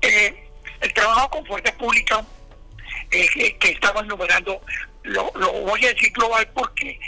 Eh, 0.01 0.49
el 0.81 0.93
trabajo 0.93 1.29
con 1.29 1.45
fuerza 1.45 1.73
pública 1.77 2.23
eh, 3.11 3.57
que 3.57 3.69
estamos 3.69 4.03
enumerando 4.03 4.61
lo, 5.05 5.31
voy 5.31 5.85
a 5.85 5.93
decir 5.93 6.11
global 6.13 6.47
porque 6.53 6.99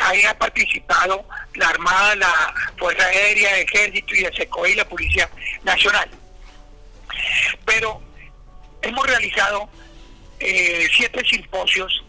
ahí 0.00 0.22
ha 0.24 0.38
participado 0.38 1.24
la 1.54 1.68
Armada, 1.68 2.14
la 2.16 2.54
Fuerza 2.78 3.04
Aérea, 3.04 3.56
el 3.56 3.66
Ejército 3.68 4.14
y 4.14 4.24
el 4.24 4.34
SECOE 4.34 4.70
y 4.72 4.74
la 4.74 4.88
Policía 4.88 5.28
Nacional. 5.62 6.10
Pero 7.64 8.00
hemos 8.82 9.06
realizado 9.06 9.68
eh, 10.38 10.88
siete 10.96 11.24
simposios 11.24 12.04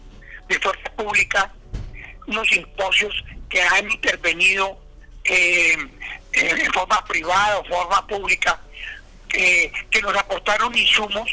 de 0.48 0.58
fuerza 0.60 0.90
pública, 0.96 1.52
unos 2.26 2.48
simposios 2.48 3.14
que 3.48 3.62
han 3.62 3.90
intervenido 3.90 4.78
eh, 5.24 5.76
en 6.32 6.72
forma 6.72 7.04
privada 7.04 7.58
o 7.58 7.64
forma 7.64 8.06
pública, 8.06 8.58
que 9.28 10.02
nos 10.02 10.14
aportaron 10.14 10.76
insumos, 10.76 11.30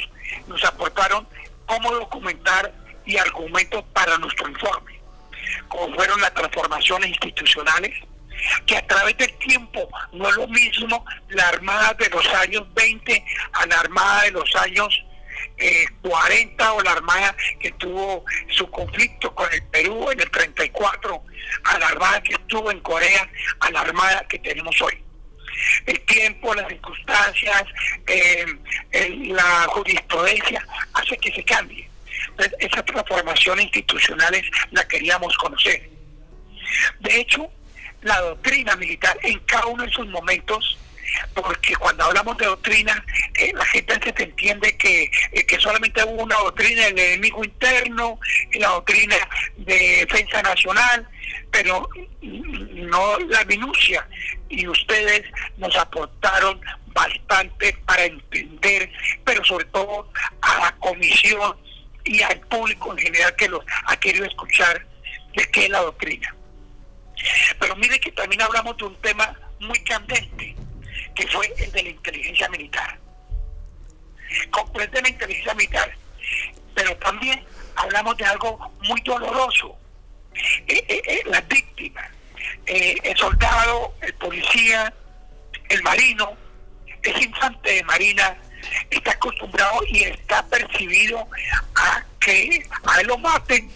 nos 0.48 0.64
aportaron 0.64 1.28
cómo 1.66 1.92
documentar 1.94 2.74
y 3.06 3.18
argumentos 3.18 3.84
para 3.94 4.18
nuestro 4.18 4.48
informe, 4.50 4.99
como 5.68 5.96
fueron 5.96 6.20
las 6.22 6.34
transformaciones 6.34 7.10
institucionales, 7.10 7.94
que 8.66 8.78
a 8.78 8.88
través 8.88 9.18
del 9.18 9.34
tiempo 9.40 9.90
no 10.14 10.30
es 10.30 10.36
lo 10.36 10.48
mismo 10.48 11.06
la 11.30 11.50
Armada 11.50 11.94
de 11.94 12.10
los 12.10 12.26
años 12.36 12.64
20 12.74 13.26
a 13.54 13.66
la 13.66 13.80
Armada 13.80 14.24
de 14.24 14.32
los 14.32 14.56
años 14.56 15.04
40 16.02 16.64
eh, 16.64 16.68
o 16.70 16.82
la 16.82 16.92
Armada 16.92 17.36
que 17.60 17.72
tuvo 17.74 18.24
su 18.50 18.70
conflicto 18.70 19.34
con 19.36 19.52
el 19.54 19.64
Perú 19.64 20.10
en 20.12 20.20
el 20.20 20.30
34, 20.30 21.24
a 21.66 21.80
la 21.80 21.88
Armada 21.88 22.24
que 22.24 22.34
estuvo 22.34 22.72
en 22.72 22.80
Corea, 22.80 23.30
a 23.60 23.72
la 23.72 23.82
Armada 23.82 24.26
que 24.28 24.40
tenemos 24.40 24.82
hoy. 24.82 25.04
El 25.86 26.00
tiempo, 26.02 26.54
las 26.54 26.68
circunstancias, 26.68 27.64
eh, 28.08 28.46
la 29.28 29.66
jurisprudencia 29.70 30.66
hace 30.94 31.18
que 31.18 31.34
se 31.34 31.44
cambie 31.44 31.89
esas 32.60 32.86
transformaciones 32.86 33.66
institucionales 33.66 34.44
la 34.72 34.88
queríamos 34.88 35.36
conocer. 35.38 35.90
De 37.00 37.20
hecho, 37.20 37.50
la 38.02 38.20
doctrina 38.22 38.76
militar 38.76 39.18
en 39.24 39.40
cada 39.40 39.68
uno 39.68 39.84
de 39.84 39.92
sus 39.92 40.08
momentos, 40.08 40.78
porque 41.34 41.76
cuando 41.76 42.04
hablamos 42.06 42.38
de 42.38 42.46
doctrina, 42.46 43.04
eh, 43.36 43.52
la 43.54 43.66
gente 43.66 44.00
se 44.16 44.24
entiende 44.24 44.78
que, 44.78 45.12
eh, 45.32 45.46
que 45.46 45.60
solamente 45.60 46.04
hubo 46.04 46.24
una 46.24 46.36
doctrina 46.36 46.86
del 46.86 47.00
enemigo 47.00 47.44
interno, 47.44 48.20
la 48.54 48.70
doctrina 48.70 49.16
de 49.58 50.06
defensa 50.06 50.42
nacional, 50.42 51.08
pero 51.52 51.90
no 52.22 53.20
la 53.20 53.44
minucia. 53.46 54.08
Y 54.50 54.68
ustedes 54.68 55.24
nos 55.58 55.76
aportaron 55.76 56.62
bastante 56.88 57.74
para 57.86 58.06
entender, 58.06 58.92
pero 59.24 59.44
sobre 59.44 59.66
todo 59.66 60.12
a 60.42 60.60
la 60.60 60.76
comisión 60.78 61.56
y 62.10 62.24
al 62.24 62.40
público 62.42 62.92
en 62.92 62.98
general 62.98 63.36
que 63.36 63.48
los 63.48 63.64
ha 63.86 63.96
querido 63.98 64.26
escuchar 64.26 64.84
de 65.36 65.46
qué 65.52 65.66
es 65.66 65.70
la 65.70 65.82
doctrina. 65.82 66.36
Pero 67.60 67.76
mire 67.76 68.00
que 68.00 68.12
también 68.12 68.42
hablamos 68.42 68.76
de 68.78 68.86
un 68.86 68.96
tema 69.02 69.40
muy 69.60 69.80
candente, 69.84 70.56
que 71.14 71.28
fue 71.28 71.54
el 71.58 71.72
de 71.72 71.84
la 71.84 71.90
inteligencia 71.90 72.50
militar. 72.50 72.98
Comprende 74.50 75.02
la 75.04 75.10
inteligencia 75.10 75.54
militar, 75.54 75.96
pero 76.74 76.98
también 76.98 77.44
hablamos 77.76 78.18
de 78.18 78.26
algo 78.26 78.58
muy 78.82 79.00
doloroso. 79.02 79.78
Eh, 80.68 80.84
eh, 80.88 81.02
eh, 81.06 81.22
las 81.26 81.48
víctimas, 81.48 82.10
el 82.66 83.18
soldado, 83.18 83.94
el 84.02 84.14
policía, 84.16 84.92
el 85.70 85.84
marino, 85.84 86.36
ese 87.04 87.24
infante 87.24 87.72
de 87.72 87.84
marina 87.84 88.36
está 88.90 89.12
acostumbrado 89.12 89.82
y 89.88 90.04
está 90.04 90.46
percibido 90.48 91.28
a 91.76 92.04
que 92.20 92.66
a 92.86 93.02
él 93.02 93.08
lo 93.08 93.18
maten, 93.18 93.72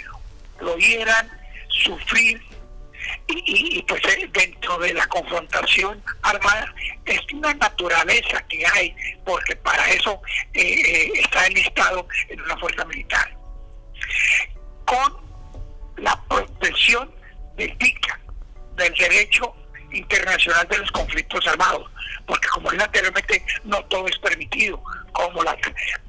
lo 0.60 0.78
hieran, 0.78 1.30
sufrir. 1.70 2.42
Y, 3.28 3.84
pues 3.84 4.02
eh, 4.06 4.30
dentro 4.32 4.78
de 4.80 4.94
la 4.94 5.06
confrontación 5.08 6.02
armada 6.22 6.74
es 7.06 7.20
una 7.34 7.54
naturaleza 7.54 8.42
que 8.48 8.64
hay, 8.66 8.96
porque 9.26 9.56
para 9.58 9.90
eso 9.90 10.22
eh, 10.54 10.62
eh, 10.62 11.12
está 11.16 11.46
enlistado 11.48 12.08
en 12.30 12.42
una 12.42 12.58
fuerza 12.58 12.86
militar. 12.86 13.36
Con 14.86 15.18
la 15.98 16.22
protección 16.28 17.12
del 17.56 17.78
TICA, 17.78 18.20
del 18.78 18.94
derecho 18.94 19.54
internacional 19.92 20.68
de 20.70 20.78
los 20.78 20.92
conflictos 20.92 21.46
armados, 21.48 21.90
porque 22.26 22.48
como 22.50 22.72
dije 22.72 22.84
anteriormente, 22.84 23.46
no 23.64 23.84
todo 23.86 24.08
es 24.08 24.18
permitido, 24.20 24.82
como 25.14 25.44
las 25.44 25.56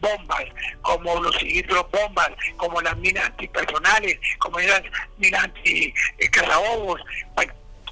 bombas, 0.01 0.45
como 0.83 1.21
los 1.21 1.43
hidrobombas, 1.43 2.31
como 2.57 2.81
las 2.81 2.97
minas 2.97 3.27
antipersonales, 3.27 4.19
como 4.39 4.59
las 4.61 4.83
minas 5.19 5.45
anti-cazabobos, 5.45 7.01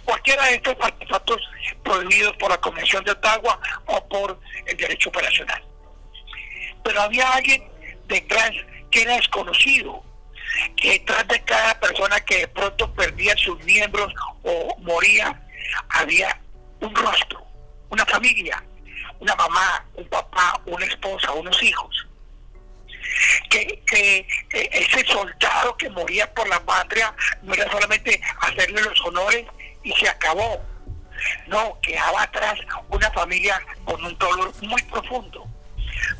cualquiera 0.04 0.44
de 0.46 0.54
estos 0.56 0.76
artefactos 0.80 1.40
prohibidos 1.84 2.36
por 2.36 2.50
la 2.50 2.58
Convención 2.58 3.04
de 3.04 3.12
Ottawa 3.12 3.60
o 3.86 4.08
por 4.08 4.40
el 4.66 4.76
derecho 4.76 5.10
operacional. 5.10 5.62
Pero 6.82 7.00
había 7.00 7.30
alguien 7.30 7.62
detrás 8.08 8.50
que 8.90 9.02
era 9.02 9.14
desconocido, 9.16 10.02
que 10.76 10.92
detrás 10.92 11.26
de 11.28 11.40
cada 11.44 11.78
persona 11.80 12.20
que 12.20 12.38
de 12.38 12.48
pronto 12.48 12.92
perdía 12.94 13.36
sus 13.36 13.62
miembros 13.64 14.12
o 14.42 14.76
moría, 14.80 15.40
había 15.88 16.38
un 16.80 16.94
rostro, 16.94 17.46
una 17.88 18.04
familia, 18.06 18.62
una 19.22 19.36
mamá, 19.36 19.84
un 19.94 20.04
papá, 20.08 20.60
una 20.66 20.84
esposa, 20.84 21.30
unos 21.32 21.62
hijos. 21.62 22.08
Que, 23.48 24.26
ese 24.50 25.06
soldado 25.06 25.76
que 25.76 25.88
moría 25.90 26.32
por 26.34 26.48
la 26.48 26.58
patria 26.64 27.14
no 27.42 27.54
era 27.54 27.70
solamente 27.70 28.20
hacerle 28.40 28.82
los 28.82 29.00
honores 29.02 29.46
y 29.84 29.92
se 29.92 30.08
acabó. 30.08 30.60
No, 31.46 31.78
quedaba 31.82 32.22
atrás 32.22 32.58
una 32.88 33.10
familia 33.12 33.62
con 33.84 34.04
un 34.04 34.18
dolor 34.18 34.52
muy 34.62 34.82
profundo, 34.82 35.46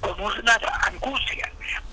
con 0.01 0.21
una 0.21 0.61
angustia. 0.87 1.51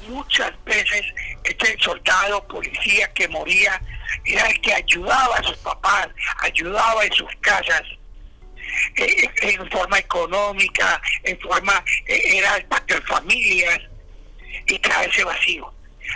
Muchas 0.08 0.52
veces 0.64 1.04
este 1.44 1.76
soldado, 1.80 2.48
policía 2.48 3.12
que 3.14 3.28
moría, 3.30 3.82
era 4.26 4.46
el 4.48 4.62
que 4.62 4.76
ayudaba 4.76 5.38
a 5.38 5.44
sus 5.44 5.58
papás, 5.58 6.08
ayudaba 6.42 7.04
en 7.04 7.14
sus 7.14 7.36
casas, 7.42 7.82
eh, 8.98 9.30
en 9.42 9.70
forma 9.70 10.00
económica, 10.00 11.02
en 11.24 11.40
forma, 11.40 11.84
eh, 12.06 12.38
era 12.38 12.58
de 12.58 13.02
familias, 13.02 13.80
y 14.68 14.80
trae 14.80 15.08
ese 15.08 15.24
vacío. 15.24 15.74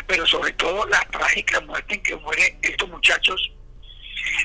Pero 0.08 0.26
sobre 0.26 0.52
todo 0.54 0.86
la 0.88 1.00
trágica 1.12 1.60
muerte 1.62 1.96
en 1.96 2.04
que 2.04 2.16
mueren 2.16 2.58
estos 2.62 2.90
muchachos 2.90 3.52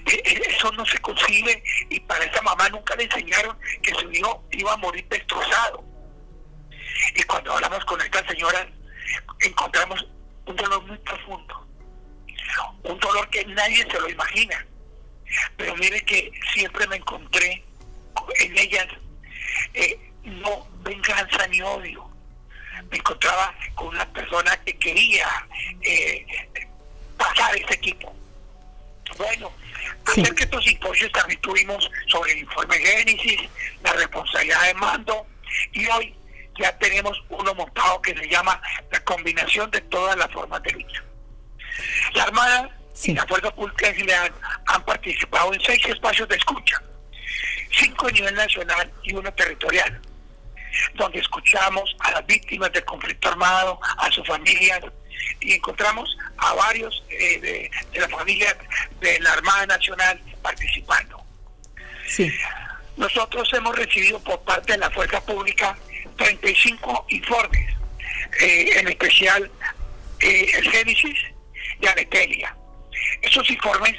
eh, 0.07 0.43
eso 0.49 0.71
no 0.73 0.85
se 0.87 0.99
consigue 0.99 1.63
y 1.89 2.01
para 2.01 2.25
esa 2.25 2.43
mamá 2.43 2.69
nunca 2.69 2.95
le 2.97 3.05
enseñaron 3.05 3.57
que 3.83 3.95
su 3.95 4.11
hijo 4.11 4.45
iba 4.53 4.73
a 4.73 4.77
morir 4.77 5.07
destrozado. 5.09 5.85
Y 7.15 7.23
cuando 7.25 7.53
hablamos 7.53 7.85
con 7.85 8.01
esta 8.01 8.27
señora, 8.27 8.69
encontramos 9.41 10.07
un 10.47 10.57
dolor 10.57 10.85
muy 10.87 10.99
profundo, 10.99 11.67
un 12.83 12.99
dolor 12.99 13.29
que 13.31 13.45
nadie 13.47 13.87
se 13.91 14.01
lo 14.01 14.09
imagina. 14.09 14.67
Pero 15.57 15.77
mire 15.77 16.01
que 16.05 16.33
siempre 16.55 16.87
me 16.87 16.97
encontré 16.97 17.63
en 18.41 18.59
ellas 18.59 18.87
eh, 19.75 19.99
no 20.25 20.69
venganza 20.83 21.47
ni 21.49 21.61
odio. 21.63 22.09
Me 22.91 22.97
encontraba 22.97 23.55
con 23.75 23.89
una 23.89 24.11
persona 24.13 24.57
que 24.65 24.77
quería 24.79 25.27
pasar 27.17 27.57
ese 27.57 27.75
equipo. 27.75 28.15
Bueno, 29.17 29.53
Hacer 30.07 30.35
que 30.35 30.45
estos 30.45 30.65
simposios 30.65 31.13
también 31.13 31.41
tuvimos 31.41 31.91
sobre 32.07 32.33
el 32.33 32.39
informe 32.39 32.79
Génesis, 32.79 33.49
la 33.83 33.93
responsabilidad 33.93 34.63
de 34.67 34.75
mando, 34.75 35.27
y 35.73 35.87
hoy 35.87 36.15
ya 36.59 36.77
tenemos 36.79 37.23
uno 37.29 37.55
montado 37.55 38.01
que 38.01 38.17
se 38.17 38.29
llama 38.29 38.61
la 38.91 39.01
combinación 39.01 39.71
de 39.71 39.81
todas 39.83 40.17
las 40.17 40.31
formas 40.31 40.63
de 40.63 40.73
lucha. 40.73 41.03
La 42.15 42.25
Armada 42.25 42.71
y 43.05 43.15
la 43.15 43.27
Fuerza 43.27 43.55
Pública 43.55 43.89
han, 43.89 44.35
han 44.67 44.85
participado 44.85 45.53
en 45.53 45.61
seis 45.61 45.85
espacios 45.87 46.29
de 46.29 46.37
escucha, 46.37 46.83
cinco 47.71 48.07
a 48.07 48.11
nivel 48.11 48.35
nacional 48.35 48.91
y 49.03 49.15
uno 49.15 49.33
territorial, 49.35 50.01
donde 50.95 51.21
escuchamos 51.21 51.97
a 52.01 52.13
las 52.13 52.27
víctimas 52.27 52.73
del 52.73 52.85
conflicto 52.85 53.29
armado, 53.29 53.81
a 53.99 54.11
sus 54.11 54.27
familias, 54.27 54.81
y 55.41 55.55
encontramos 55.55 56.17
a 56.37 56.55
varios 56.55 57.03
eh, 57.11 57.71
de, 57.93 58.01
la 58.01 58.09
familia 58.09 58.57
de 59.01 59.21
la 59.21 59.33
Armada 59.33 59.67
Nacional 59.67 60.21
participando. 60.43 61.23
Sí. 62.07 62.33
Nosotros 62.97 63.49
hemos 63.53 63.77
recibido 63.77 64.19
por 64.21 64.41
parte 64.43 64.73
de 64.73 64.79
la 64.79 64.91
Fuerza 64.91 65.21
Pública 65.25 65.77
35 66.17 67.07
informes, 67.11 67.75
eh, 68.41 68.71
en 68.79 68.89
especial 68.89 69.51
eh, 70.21 70.51
el 70.55 70.71
Génesis 70.71 71.19
y 71.81 71.87
Anetelia. 71.87 72.57
Esos 73.23 73.49
informes 73.51 73.95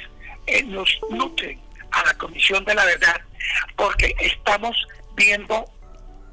nos 0.66 0.98
nutren 1.10 1.60
a 1.92 2.04
la 2.04 2.14
Comisión 2.14 2.64
de 2.64 2.74
la 2.74 2.84
Verdad 2.84 3.20
porque 3.76 4.14
estamos 4.18 4.76
viendo 5.14 5.64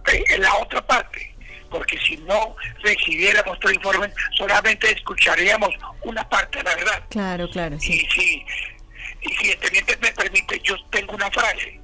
en 0.05 0.41
la 0.41 0.55
otra 0.57 0.85
parte 0.85 1.37
porque 1.69 1.97
si 1.99 2.17
no 2.17 2.55
recibiéramos 2.81 3.57
el 3.63 3.75
informe, 3.75 4.11
solamente 4.37 4.91
escucharíamos 4.91 5.69
una 6.03 6.27
parte 6.29 6.59
de 6.59 6.63
la 6.63 6.75
verdad. 6.75 7.03
Claro, 7.09 7.49
claro. 7.49 7.79
Sí. 7.79 7.93
Y, 7.93 8.11
si, 8.11 8.45
y 9.21 9.35
si 9.35 9.51
el 9.51 9.59
teniente 9.59 9.97
me 9.97 10.11
permite, 10.11 10.59
yo 10.63 10.75
tengo 10.89 11.13
una 11.13 11.29
frase. 11.31 11.79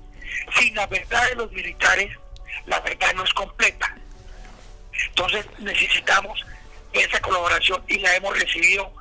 Sin 0.58 0.76
la 0.76 0.88
verdad 0.88 1.30
de 1.30 1.36
los 1.36 1.52
militares, 1.52 2.10
la 2.66 2.80
verdad 2.80 3.14
no 3.16 3.24
es 3.24 3.34
completa. 3.34 3.96
Entonces 5.08 5.46
necesitamos 5.60 6.46
esa 6.94 7.20
colaboración 7.22 7.84
y 7.88 8.00
la 8.00 8.16
hemos 8.16 8.38
recibido 8.40 8.94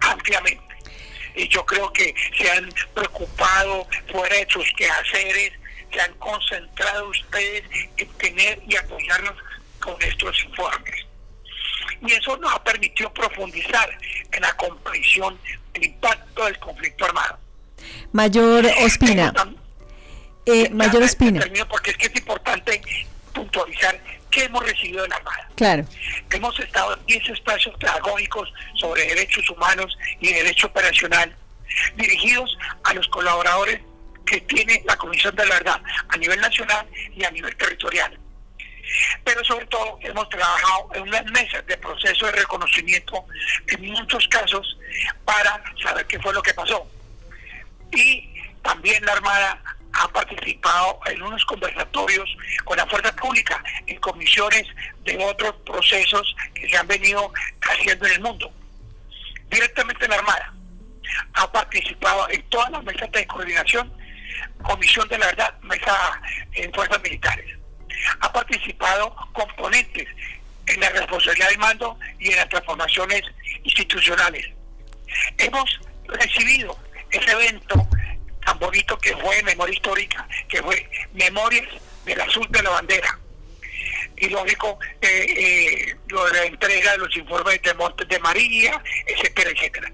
ampliamente. 0.00 0.67
Y 1.38 1.46
yo 1.48 1.64
creo 1.64 1.92
que 1.92 2.12
se 2.36 2.50
han 2.50 2.68
preocupado 2.92 3.86
fuera 4.10 4.36
de 4.36 4.46
sus 4.50 4.66
quehaceres, 4.76 5.52
se 5.92 6.00
han 6.00 6.12
concentrado 6.14 7.08
ustedes 7.08 7.62
en 7.96 8.08
tener 8.14 8.60
y 8.68 8.76
apoyarnos 8.76 9.34
con 9.78 9.94
estos 10.02 10.36
informes. 10.44 11.06
Y 12.04 12.12
eso 12.12 12.36
nos 12.38 12.52
ha 12.52 12.64
permitido 12.64 13.12
profundizar 13.14 13.88
en 14.32 14.42
la 14.42 14.52
comprensión 14.56 15.38
del 15.72 15.86
impacto 15.86 16.44
del 16.44 16.58
conflicto 16.58 17.04
armado. 17.04 17.38
Mayor 18.10 18.66
Ospina. 18.82 19.32
Eh, 20.44 20.68
Mayor 20.70 21.04
Ospina. 21.04 21.40
porque 21.68 21.92
es 21.92 21.96
que 21.98 22.06
es 22.06 22.16
importante 22.16 22.82
puntualizar 23.32 24.00
qué 24.30 24.44
hemos 24.44 24.64
recibido 24.64 25.04
en 25.04 25.10
la 25.10 25.16
Armada. 25.16 25.48
Claro. 25.56 25.84
Hemos 26.30 26.58
estado 26.60 26.94
en 26.94 27.06
10 27.06 27.28
espacios 27.30 27.76
pedagógicos 27.78 28.52
sobre 28.74 29.06
derechos 29.06 29.48
humanos 29.50 29.96
y 30.20 30.32
derecho 30.32 30.66
operacional, 30.68 31.34
dirigidos 31.96 32.56
a 32.84 32.94
los 32.94 33.06
colaboradores 33.08 33.80
que 34.26 34.40
tiene 34.42 34.82
la 34.86 34.96
Comisión 34.96 35.34
de 35.36 35.46
la 35.46 35.54
Verdad 35.54 35.80
a 36.08 36.16
nivel 36.16 36.40
nacional 36.40 36.86
y 37.16 37.24
a 37.24 37.30
nivel 37.30 37.56
territorial 37.56 38.18
pero 39.24 39.44
sobre 39.44 39.66
todo 39.66 39.98
hemos 40.00 40.28
trabajado 40.28 40.90
en 40.94 41.02
unas 41.02 41.24
mesas 41.26 41.66
de 41.66 41.76
proceso 41.76 42.26
de 42.26 42.32
reconocimiento 42.32 43.24
en 43.66 43.92
muchos 43.92 44.26
casos 44.28 44.78
para 45.24 45.62
saber 45.82 46.06
qué 46.06 46.18
fue 46.18 46.32
lo 46.32 46.42
que 46.42 46.54
pasó. 46.54 46.86
Y 47.92 48.34
también 48.62 49.04
la 49.04 49.12
Armada 49.12 49.77
ha 49.92 50.08
participado 50.08 51.00
en 51.06 51.22
unos 51.22 51.44
conversatorios 51.44 52.36
con 52.64 52.76
la 52.76 52.86
fuerza 52.86 53.14
pública 53.16 53.62
en 53.86 53.98
comisiones 54.00 54.66
de 55.04 55.16
otros 55.24 55.54
procesos 55.64 56.34
que 56.54 56.68
se 56.68 56.76
han 56.76 56.86
venido 56.86 57.32
haciendo 57.62 58.06
en 58.06 58.12
el 58.12 58.20
mundo. 58.20 58.52
Directamente 59.50 60.06
la 60.08 60.16
Armada 60.16 60.52
ha 61.34 61.50
participado 61.50 62.28
en 62.30 62.42
todas 62.48 62.70
las 62.70 62.84
mesas 62.84 63.10
de 63.12 63.26
coordinación, 63.26 63.92
Comisión 64.62 65.08
de 65.08 65.18
la 65.18 65.26
Verdad, 65.26 65.54
mesa 65.62 66.20
en 66.52 66.72
fuerzas 66.72 67.02
militares 67.02 67.58
ha 68.20 68.32
participado 68.32 69.14
componentes 69.32 70.06
en 70.66 70.80
la 70.80 70.90
responsabilidad 70.90 71.48
del 71.48 71.58
mando 71.58 71.98
y 72.18 72.30
en 72.30 72.36
las 72.36 72.48
transformaciones 72.48 73.22
institucionales. 73.64 74.46
Hemos 75.38 75.80
recibido 76.06 76.78
ese 77.10 77.30
evento 77.32 77.86
tan 78.48 78.58
bonito 78.58 78.96
que 78.98 79.14
fue 79.16 79.42
Memoria 79.42 79.74
Histórica, 79.74 80.26
que 80.48 80.62
fue 80.62 80.88
Memorias 81.12 81.68
del 82.06 82.18
Azul 82.18 82.46
de 82.48 82.62
la 82.62 82.70
Bandera, 82.70 83.18
y 84.16 84.28
lógico 84.30 84.78
eh, 85.02 85.26
eh, 85.28 85.96
lo 86.08 86.24
de 86.24 86.32
la 86.32 86.44
entrega 86.46 86.92
de 86.92 86.98
los 86.98 87.14
informes 87.14 87.60
de 87.60 87.74
Montes 87.74 88.08
de 88.08 88.18
María, 88.20 88.82
etcétera, 89.06 89.50
etcétera. 89.50 89.92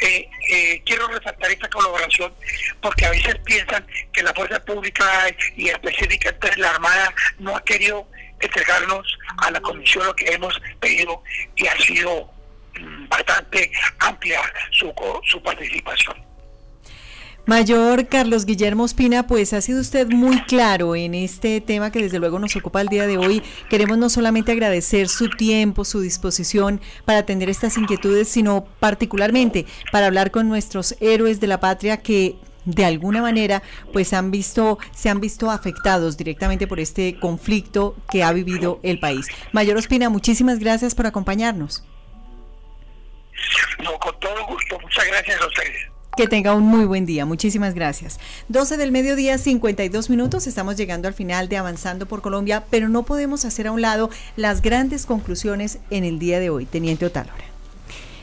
Eh, 0.00 0.30
eh, 0.50 0.82
quiero 0.86 1.08
resaltar 1.08 1.50
esta 1.50 1.68
colaboración 1.68 2.32
porque 2.80 3.06
a 3.06 3.10
veces 3.10 3.36
piensan 3.44 3.84
que 4.12 4.22
la 4.22 4.32
fuerza 4.32 4.64
pública 4.64 5.04
y 5.56 5.68
específicamente 5.68 6.56
la 6.58 6.70
Armada 6.70 7.12
no 7.40 7.56
ha 7.56 7.64
querido 7.64 8.08
entregarnos 8.38 9.18
a 9.38 9.50
la 9.50 9.60
comisión 9.60 10.06
lo 10.06 10.14
que 10.14 10.32
hemos 10.32 10.54
pedido 10.78 11.22
y 11.56 11.66
ha 11.66 11.76
sido 11.78 12.30
mm, 12.78 13.08
bastante 13.08 13.72
amplia 13.98 14.40
su, 14.70 14.94
su 15.24 15.42
participación. 15.42 16.25
Mayor 17.46 18.08
Carlos 18.08 18.44
Guillermo 18.44 18.84
Espina, 18.84 19.28
pues 19.28 19.52
ha 19.52 19.60
sido 19.60 19.80
usted 19.80 20.08
muy 20.08 20.42
claro 20.46 20.96
en 20.96 21.14
este 21.14 21.60
tema 21.60 21.92
que 21.92 22.02
desde 22.02 22.18
luego 22.18 22.40
nos 22.40 22.56
ocupa 22.56 22.80
el 22.80 22.88
día 22.88 23.06
de 23.06 23.18
hoy. 23.18 23.40
Queremos 23.70 23.98
no 23.98 24.10
solamente 24.10 24.50
agradecer 24.50 25.08
su 25.08 25.30
tiempo, 25.30 25.84
su 25.84 26.00
disposición 26.00 26.80
para 27.04 27.20
atender 27.20 27.48
estas 27.48 27.76
inquietudes, 27.76 28.26
sino 28.28 28.64
particularmente 28.80 29.64
para 29.92 30.06
hablar 30.06 30.32
con 30.32 30.48
nuestros 30.48 30.96
héroes 30.98 31.38
de 31.38 31.46
la 31.46 31.60
patria 31.60 31.98
que 31.98 32.34
de 32.64 32.84
alguna 32.84 33.22
manera 33.22 33.62
pues 33.92 34.12
han 34.12 34.32
visto 34.32 34.80
se 34.92 35.08
han 35.08 35.20
visto 35.20 35.52
afectados 35.52 36.16
directamente 36.16 36.66
por 36.66 36.80
este 36.80 37.16
conflicto 37.20 37.94
que 38.10 38.24
ha 38.24 38.32
vivido 38.32 38.80
el 38.82 38.98
país. 38.98 39.28
Mayor 39.52 39.76
Ospina, 39.76 40.10
muchísimas 40.10 40.58
gracias 40.58 40.96
por 40.96 41.06
acompañarnos. 41.06 41.84
No, 43.84 43.96
con 44.00 44.18
todo 44.18 44.46
gusto. 44.48 44.80
Muchas 44.80 45.06
gracias 45.06 45.40
a 45.40 45.46
ustedes. 45.46 45.95
Que 46.16 46.26
tenga 46.26 46.54
un 46.54 46.64
muy 46.64 46.86
buen 46.86 47.04
día. 47.04 47.26
Muchísimas 47.26 47.74
gracias. 47.74 48.18
12 48.48 48.78
del 48.78 48.90
mediodía, 48.90 49.36
52 49.36 50.08
minutos. 50.08 50.46
Estamos 50.46 50.76
llegando 50.76 51.08
al 51.08 51.14
final 51.14 51.50
de 51.50 51.58
Avanzando 51.58 52.06
por 52.06 52.22
Colombia, 52.22 52.64
pero 52.70 52.88
no 52.88 53.02
podemos 53.02 53.44
hacer 53.44 53.66
a 53.66 53.72
un 53.72 53.82
lado 53.82 54.08
las 54.34 54.62
grandes 54.62 55.04
conclusiones 55.04 55.78
en 55.90 56.04
el 56.04 56.18
día 56.18 56.40
de 56.40 56.48
hoy. 56.48 56.64
Teniente 56.64 57.04
Otálora. 57.04 57.44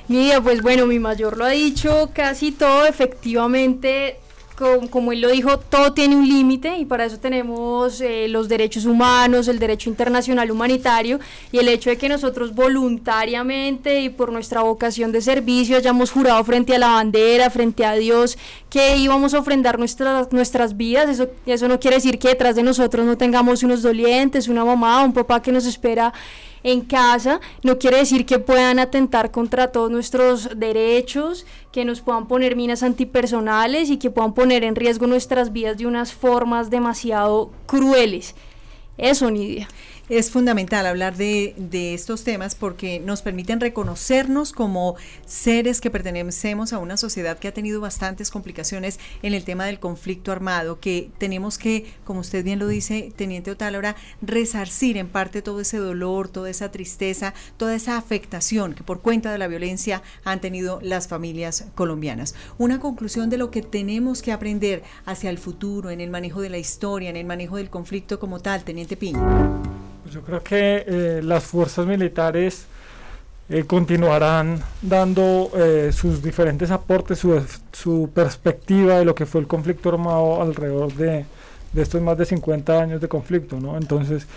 Mira, 0.07 0.41
pues 0.41 0.63
bueno, 0.63 0.87
mi 0.87 0.97
mayor 0.97 1.37
lo 1.37 1.45
ha 1.45 1.49
dicho 1.49 2.09
casi 2.15 2.51
todo. 2.51 2.87
Efectivamente, 2.87 4.17
como, 4.55 5.11
él 5.11 5.21
lo 5.21 5.29
dijo, 5.29 5.57
todo 5.57 5.93
tiene 5.93 6.15
un 6.15 6.27
límite 6.27 6.77
y 6.77 6.85
para 6.85 7.05
eso 7.05 7.19
tenemos 7.19 8.01
eh, 8.01 8.27
los 8.27 8.47
derechos 8.47 8.85
humanos, 8.85 9.47
el 9.47 9.59
derecho 9.59 9.89
internacional 9.89 10.51
humanitario 10.51 11.19
y 11.51 11.57
el 11.57 11.67
hecho 11.67 11.89
de 11.89 11.97
que 11.97 12.09
nosotros 12.09 12.53
voluntariamente 12.53 14.01
y 14.01 14.09
por 14.09 14.31
nuestra 14.31 14.61
vocación 14.61 15.11
de 15.11 15.21
servicio 15.21 15.77
hayamos 15.77 16.11
jurado 16.11 16.43
frente 16.43 16.75
a 16.75 16.79
la 16.79 16.87
bandera, 16.89 17.49
frente 17.49 17.85
a 17.85 17.93
Dios, 17.93 18.37
que 18.69 18.97
íbamos 18.97 19.33
a 19.33 19.39
ofrendar 19.39 19.79
nuestras, 19.79 20.31
nuestras 20.31 20.77
vidas. 20.77 21.09
Eso, 21.09 21.29
eso 21.45 21.67
no 21.67 21.79
quiere 21.79 21.97
decir 21.97 22.19
que 22.19 22.29
detrás 22.29 22.55
de 22.55 22.63
nosotros 22.63 23.05
no 23.05 23.17
tengamos 23.17 23.63
unos 23.63 23.81
dolientes, 23.81 24.47
una 24.47 24.63
mamá, 24.63 25.03
un 25.03 25.13
papá 25.13 25.41
que 25.41 25.51
nos 25.51 25.65
espera 25.65 26.13
en 26.63 26.81
casa, 26.81 27.41
no 27.61 27.77
quiere 27.77 27.97
decir 27.97 28.25
que 28.25 28.39
puedan 28.39 28.79
atentar 28.79 29.31
contra 29.31 29.71
todos 29.71 29.91
nuestros 29.91 30.57
derechos, 30.57 31.45
que 31.73 31.83
nos 31.83 32.01
puedan 32.01 32.27
poner 32.27 32.55
minas 32.55 32.83
antipersonales 32.83 33.89
y 33.89 33.97
que 33.97 34.11
puedan 34.11 34.33
poner 34.33 34.63
en 34.63 34.75
riesgo 34.75 35.07
nuestras 35.07 35.51
vidas 35.51 35.77
de 35.77 35.87
unas 35.87 36.13
formas 36.13 36.69
demasiado 36.69 37.51
crueles. 37.65 38.35
Eso, 38.97 39.31
Nidia 39.31 39.67
es 40.17 40.29
fundamental 40.29 40.85
hablar 40.85 41.17
de, 41.17 41.55
estos 41.93 42.23
temas 42.23 42.53
porque 42.53 42.99
nos 42.99 43.23
permiten 43.23 43.59
reconocernos 43.59 44.51
como 44.51 44.95
seres 45.25 45.81
que 45.81 45.89
pertenecemos 45.89 46.71
a 46.71 46.77
una 46.77 46.97
sociedad 46.97 47.39
que 47.39 47.47
ha 47.47 47.53
tenido 47.53 47.81
bastantes 47.81 48.29
complicaciones 48.29 48.99
en 49.23 49.33
el 49.33 49.43
tema 49.43 49.65
del 49.65 49.79
conflicto 49.79 50.31
armado, 50.31 50.79
que 50.79 51.09
tenemos 51.17 51.57
que, 51.57 51.91
como 52.03 52.19
usted 52.19 52.43
bien 52.43 52.59
lo 52.59 52.67
dice, 52.67 53.11
Teniente 53.15 53.49
Otálora, 53.49 53.95
resarcir 54.21 54.97
en 54.97 55.09
parte 55.09 55.41
todo 55.41 55.61
ese 55.61 55.77
dolor, 55.77 56.29
toda 56.29 56.49
esa 56.49 56.71
tristeza, 56.71 57.33
toda 57.57 57.73
esa 57.73 57.97
afectación 57.97 58.75
que 58.75 58.83
por 58.83 59.01
cuenta 59.01 59.31
de 59.31 59.39
la 59.39 59.47
violencia 59.47 60.03
han 60.23 60.41
tenido 60.41 60.79
las 60.81 61.07
familias 61.07 61.65
colombianas. 61.73 62.35
Una 62.59 62.79
conclusión 62.79 63.31
de 63.31 63.37
lo 63.37 63.49
que 63.49 63.63
tenemos 63.63 64.21
que 64.21 64.31
aprender 64.31 64.83
hacia 65.05 65.31
el 65.31 65.39
futuro, 65.39 65.89
en 65.89 66.01
el 66.01 66.11
manejo 66.11 66.41
de 66.41 66.49
la 66.49 66.59
historia, 66.59 67.09
en 67.09 67.17
el 67.17 67.25
manejo 67.25 67.57
del 67.57 67.71
conflicto 67.71 68.19
como 68.19 68.39
tal, 68.39 68.63
Teniente 68.63 68.95
Piña. 68.95 69.82
Yo 70.11 70.21
creo 70.21 70.43
que 70.43 70.83
eh, 70.85 71.21
las 71.23 71.43
fuerzas 71.43 71.85
militares 71.85 72.65
eh, 73.49 73.63
continuarán 73.65 74.61
dando 74.81 75.51
eh, 75.55 75.91
sus 75.93 76.21
diferentes 76.21 76.71
aportes, 76.71 77.19
su, 77.19 78.09
perspectiva 78.13 78.99
de 78.99 79.05
lo 79.05 79.15
que 79.15 79.25
fue 79.25 79.41
el 79.41 79.47
conflicto 79.47 79.89
armado 79.89 80.41
alrededor 80.41 80.93
de, 80.93 81.25
estos 81.75 82.01
más 82.01 82.17
de 82.17 82.25
50 82.25 82.81
años 82.81 83.01
de 83.01 83.07
conflicto. 83.07 83.59
¿no? 83.59 83.77
Entonces, 83.77 84.27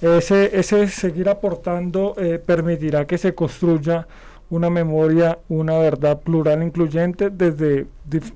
ese 0.00 0.88
seguir 0.88 1.28
aportando 1.28 2.16
permitirá 2.46 3.06
que 3.06 3.18
se 3.18 3.34
construya 3.34 4.06
una 4.50 4.68
memoria, 4.68 5.38
una 5.48 5.78
verdad 5.78 6.20
plural 6.20 6.62
incluyente 6.62 7.30
desde 7.30 7.86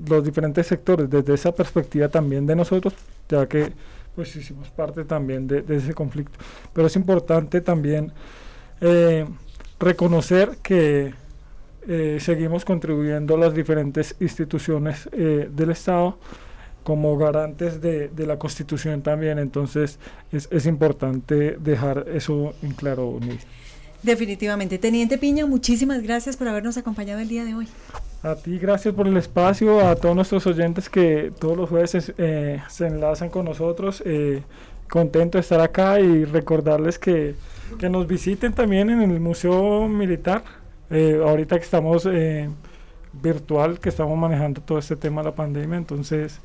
los 0.06 0.24
diferentes 0.24 0.66
sectores, 0.66 1.10
desde 1.10 1.34
esa 1.34 1.52
perspectiva 1.52 2.08
también 2.08 2.46
de 2.46 2.54
nosotros, 2.54 2.94
ya 3.28 3.46
que 3.46 3.72
pues 4.14 4.34
hicimos 4.36 4.68
parte 4.70 5.04
también 5.04 5.46
de, 5.46 5.64
ese 5.68 5.94
conflicto. 5.94 6.38
Pero 6.72 6.86
es 6.86 6.96
importante 6.96 7.60
también 7.60 8.12
eh, 8.80 9.26
reconocer 9.78 10.58
que 10.62 11.14
eh, 11.86 12.18
seguimos 12.20 12.64
contribuyendo 12.64 13.36
las 13.36 13.54
diferentes 13.54 14.16
instituciones 14.20 15.08
eh, 15.12 15.48
del 15.52 15.70
Estado 15.70 16.18
como 16.82 17.16
garantes 17.16 17.80
de, 17.80 18.10
la 18.16 18.38
Constitución 18.38 19.02
también. 19.02 19.38
Entonces 19.38 19.98
es, 20.30 20.48
es 20.50 20.66
importante 20.66 21.56
dejar 21.58 22.06
eso 22.12 22.54
en 22.62 22.72
claro. 22.72 23.18
Definitivamente. 24.02 24.78
Teniente 24.78 25.16
Piña, 25.16 25.46
muchísimas 25.46 26.02
gracias 26.02 26.36
por 26.36 26.46
habernos 26.46 26.76
acompañado 26.76 27.20
el 27.20 27.28
día 27.28 27.44
de 27.44 27.54
hoy. 27.54 27.68
A 28.24 28.36
ti, 28.36 28.58
gracias 28.58 28.94
por 28.94 29.06
el 29.06 29.18
espacio, 29.18 29.86
a 29.86 29.96
todos 29.96 30.16
nuestros 30.16 30.46
oyentes 30.46 30.88
que 30.88 31.30
todos 31.38 31.58
los 31.58 31.68
jueves 31.68 32.14
eh, 32.16 32.58
se 32.68 32.86
enlazan 32.86 33.28
con 33.28 33.44
nosotros. 33.44 34.02
Eh, 34.06 34.40
contento 34.88 35.36
de 35.36 35.42
estar 35.42 35.60
acá 35.60 36.00
y 36.00 36.24
recordarles 36.24 36.98
que, 36.98 37.34
que, 37.78 37.90
nos 37.90 38.06
visiten 38.06 38.54
también 38.54 38.88
en 38.88 39.02
el 39.02 39.20
Museo 39.20 39.86
Militar. 39.88 40.42
Eh, 40.88 41.20
ahorita 41.22 41.58
que 41.58 41.64
estamos 41.64 42.08
virtual, 43.12 43.78
que 43.78 43.90
estamos 43.90 44.16
manejando 44.16 44.62
todo 44.62 44.78
este 44.78 44.96
tema 44.96 45.20
de 45.20 45.28
la 45.28 45.34
pandemia, 45.34 45.76
entonces 45.76 46.40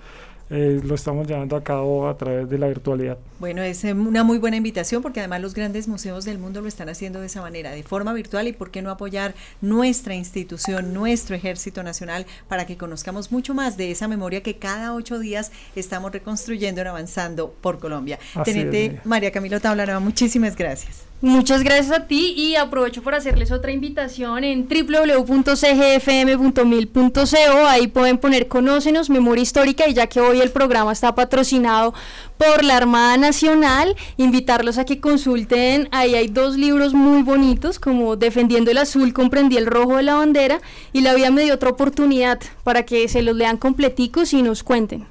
eh, 0.49 0.81
lo 0.83 0.95
estamos 0.95 1.27
llevando 1.27 1.55
a 1.55 1.63
cabo 1.63 2.07
a 2.07 2.17
través 2.17 2.49
de 2.49 2.57
la 2.57 2.67
virtualidad. 2.67 3.17
Bueno, 3.39 3.61
es 3.61 3.83
eh, 3.83 3.93
una 3.93 4.23
muy 4.23 4.37
buena 4.37 4.57
invitación 4.57 5.01
porque 5.01 5.19
además 5.19 5.41
los 5.41 5.53
grandes 5.53 5.87
museos 5.87 6.25
del 6.25 6.39
mundo 6.39 6.61
lo 6.61 6.67
están 6.67 6.89
haciendo 6.89 7.19
de 7.19 7.27
esa 7.27 7.41
manera, 7.41 7.71
de 7.71 7.83
forma 7.83 8.13
virtual 8.13 8.47
y 8.47 8.53
por 8.53 8.71
qué 8.71 8.81
no 8.81 8.89
apoyar 8.89 9.35
nuestra 9.61 10.15
institución, 10.15 10.93
nuestro 10.93 11.35
ejército 11.35 11.83
nacional 11.83 12.25
para 12.47 12.65
que 12.65 12.77
conozcamos 12.77 13.31
mucho 13.31 13.53
más 13.53 13.77
de 13.77 13.91
esa 13.91 14.07
memoria 14.07 14.41
que 14.41 14.57
cada 14.57 14.93
ocho 14.93 15.19
días 15.19 15.51
estamos 15.75 16.11
reconstruyendo 16.11 16.81
y 16.81 16.87
avanzando 16.87 17.53
por 17.61 17.79
Colombia. 17.79 18.19
Teniente 18.43 19.01
María 19.03 19.31
Camilo 19.31 19.59
Tablarova, 19.59 19.99
muchísimas 19.99 20.55
gracias. 20.55 21.08
Muchas 21.21 21.63
gracias 21.63 21.91
a 21.91 22.07
ti 22.07 22.33
y 22.37 22.55
aprovecho 22.55 23.03
por 23.03 23.13
hacerles 23.13 23.51
otra 23.51 23.73
invitación 23.73 24.45
en 24.45 24.69
www.cgfm.mil.co. 24.69 27.67
Ahí 27.67 27.87
pueden 27.87 28.17
poner 28.19 28.47
Conócenos, 28.47 29.09
Memoria 29.09 29.41
Histórica 29.41 29.89
y 29.89 29.93
ya 29.93 30.07
que 30.07 30.21
hoy 30.21 30.39
el 30.39 30.51
programa 30.51 30.93
está 30.93 31.15
patrocinado 31.15 31.93
por 32.37 32.63
la 32.63 32.77
Armada 32.77 33.17
Nacional, 33.17 33.97
invitarlos 34.15 34.77
a 34.77 34.85
que 34.85 35.01
consulten. 35.01 35.89
Ahí 35.91 36.15
hay 36.15 36.27
dos 36.27 36.55
libros 36.55 36.93
muy 36.93 37.21
bonitos 37.21 37.79
como 37.79 38.15
Defendiendo 38.15 38.71
el 38.71 38.77
Azul, 38.77 39.11
comprendí 39.11 39.57
el 39.57 39.65
rojo 39.65 39.97
de 39.97 40.03
la 40.03 40.15
bandera 40.15 40.61
y 40.93 41.01
la 41.01 41.13
vida 41.15 41.31
me 41.31 41.43
dio 41.43 41.55
otra 41.55 41.71
oportunidad 41.71 42.39
para 42.63 42.83
que 42.83 43.09
se 43.09 43.23
los 43.23 43.35
lean 43.35 43.57
completicos 43.57 44.33
y 44.33 44.41
nos 44.41 44.63
cuenten. 44.63 45.05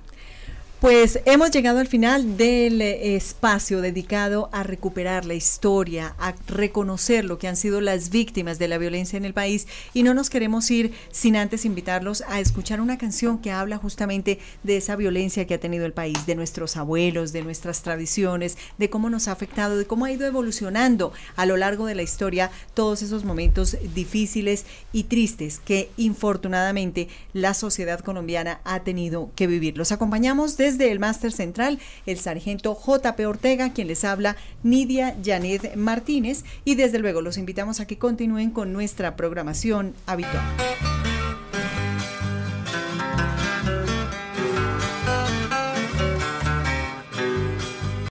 Pues 0.81 1.19
hemos 1.25 1.51
llegado 1.51 1.81
al 1.81 1.89
final 1.89 2.37
del 2.37 2.81
eh, 2.81 3.17
espacio 3.17 3.81
dedicado 3.81 4.49
a 4.53 4.63
recuperar 4.63 5.25
la 5.25 5.35
historia, 5.35 6.15
a 6.21 6.37
reconocer 6.47 7.25
lo 7.25 7.37
que 7.37 7.49
han 7.49 7.57
sido 7.57 7.81
las 7.81 8.11
víctimas 8.11 8.61
de 8.61 8.69
la 8.69 8.79
violencia 8.79 9.17
en 9.17 9.25
el 9.25 9.35
país 9.35 9.67
y 9.93 10.05
no 10.05 10.15
nos 10.15 10.31
queremos 10.31 10.71
ir 10.71 10.93
sin 11.11 11.35
antes 11.35 11.65
invitarlos 11.65 12.23
a 12.29 12.39
escuchar 12.39 12.81
una 12.81 12.97
canción 12.97 13.39
que 13.39 13.51
habla 13.51 13.77
justamente 13.77 14.39
de 14.63 14.77
esa 14.77 14.95
violencia 14.95 15.49
que 15.49 15.55
ha 15.55 15.59
tenido 15.59 15.85
el 15.85 15.93
país, 15.93 16.27
de 16.27 16.37
nuestros 16.37 16.77
abuelos, 16.77 17.33
de 17.33 17.43
nuestras 17.43 17.83
tradiciones, 17.83 18.57
de 18.79 18.89
cómo 18.89 19.11
nos 19.11 19.27
ha 19.27 19.33
afectado, 19.33 19.77
de 19.77 19.85
cómo 19.85 20.05
ha 20.05 20.13
ido 20.13 20.29
evolucionando 20.29 21.13
a 21.35 21.45
lo 21.45 21.57
largo 21.57 21.87
de 21.87 21.97
la 21.97 22.03
historia 22.03 22.53
todos 22.75 23.03
esos 23.03 23.25
momentos 23.25 23.77
difíciles 23.97 24.65
y 24.93 25.05
tristes 25.05 25.59
que 25.59 25.91
infortunadamente 25.97 27.09
la 27.33 27.53
sociedad 27.55 27.99
colombiana 27.99 28.61
ha 28.63 28.85
tenido 28.85 29.33
que 29.35 29.49
vivir. 29.49 29.77
Los 29.77 29.91
acompañamos 29.91 30.57
de 30.57 30.68
desde 30.69 30.93
el 30.93 30.99
Máster 30.99 31.33
Central, 31.33 31.79
el 32.05 32.19
sargento 32.19 32.79
JP 32.79 33.21
Ortega, 33.27 33.73
quien 33.73 33.89
les 33.89 34.05
habla, 34.05 34.37
Nidia 34.63 35.17
Janet 35.25 35.77
Martínez, 35.77 36.45
y 36.67 36.75
desde 36.75 36.99
luego 36.99 37.23
los 37.23 37.39
invitamos 37.39 37.81
a 37.81 37.87
que 37.87 37.97
continúen 37.97 38.51
con 38.51 38.75
nuestra 38.75 39.17
programación 39.17 39.95
habitual. 40.07 40.45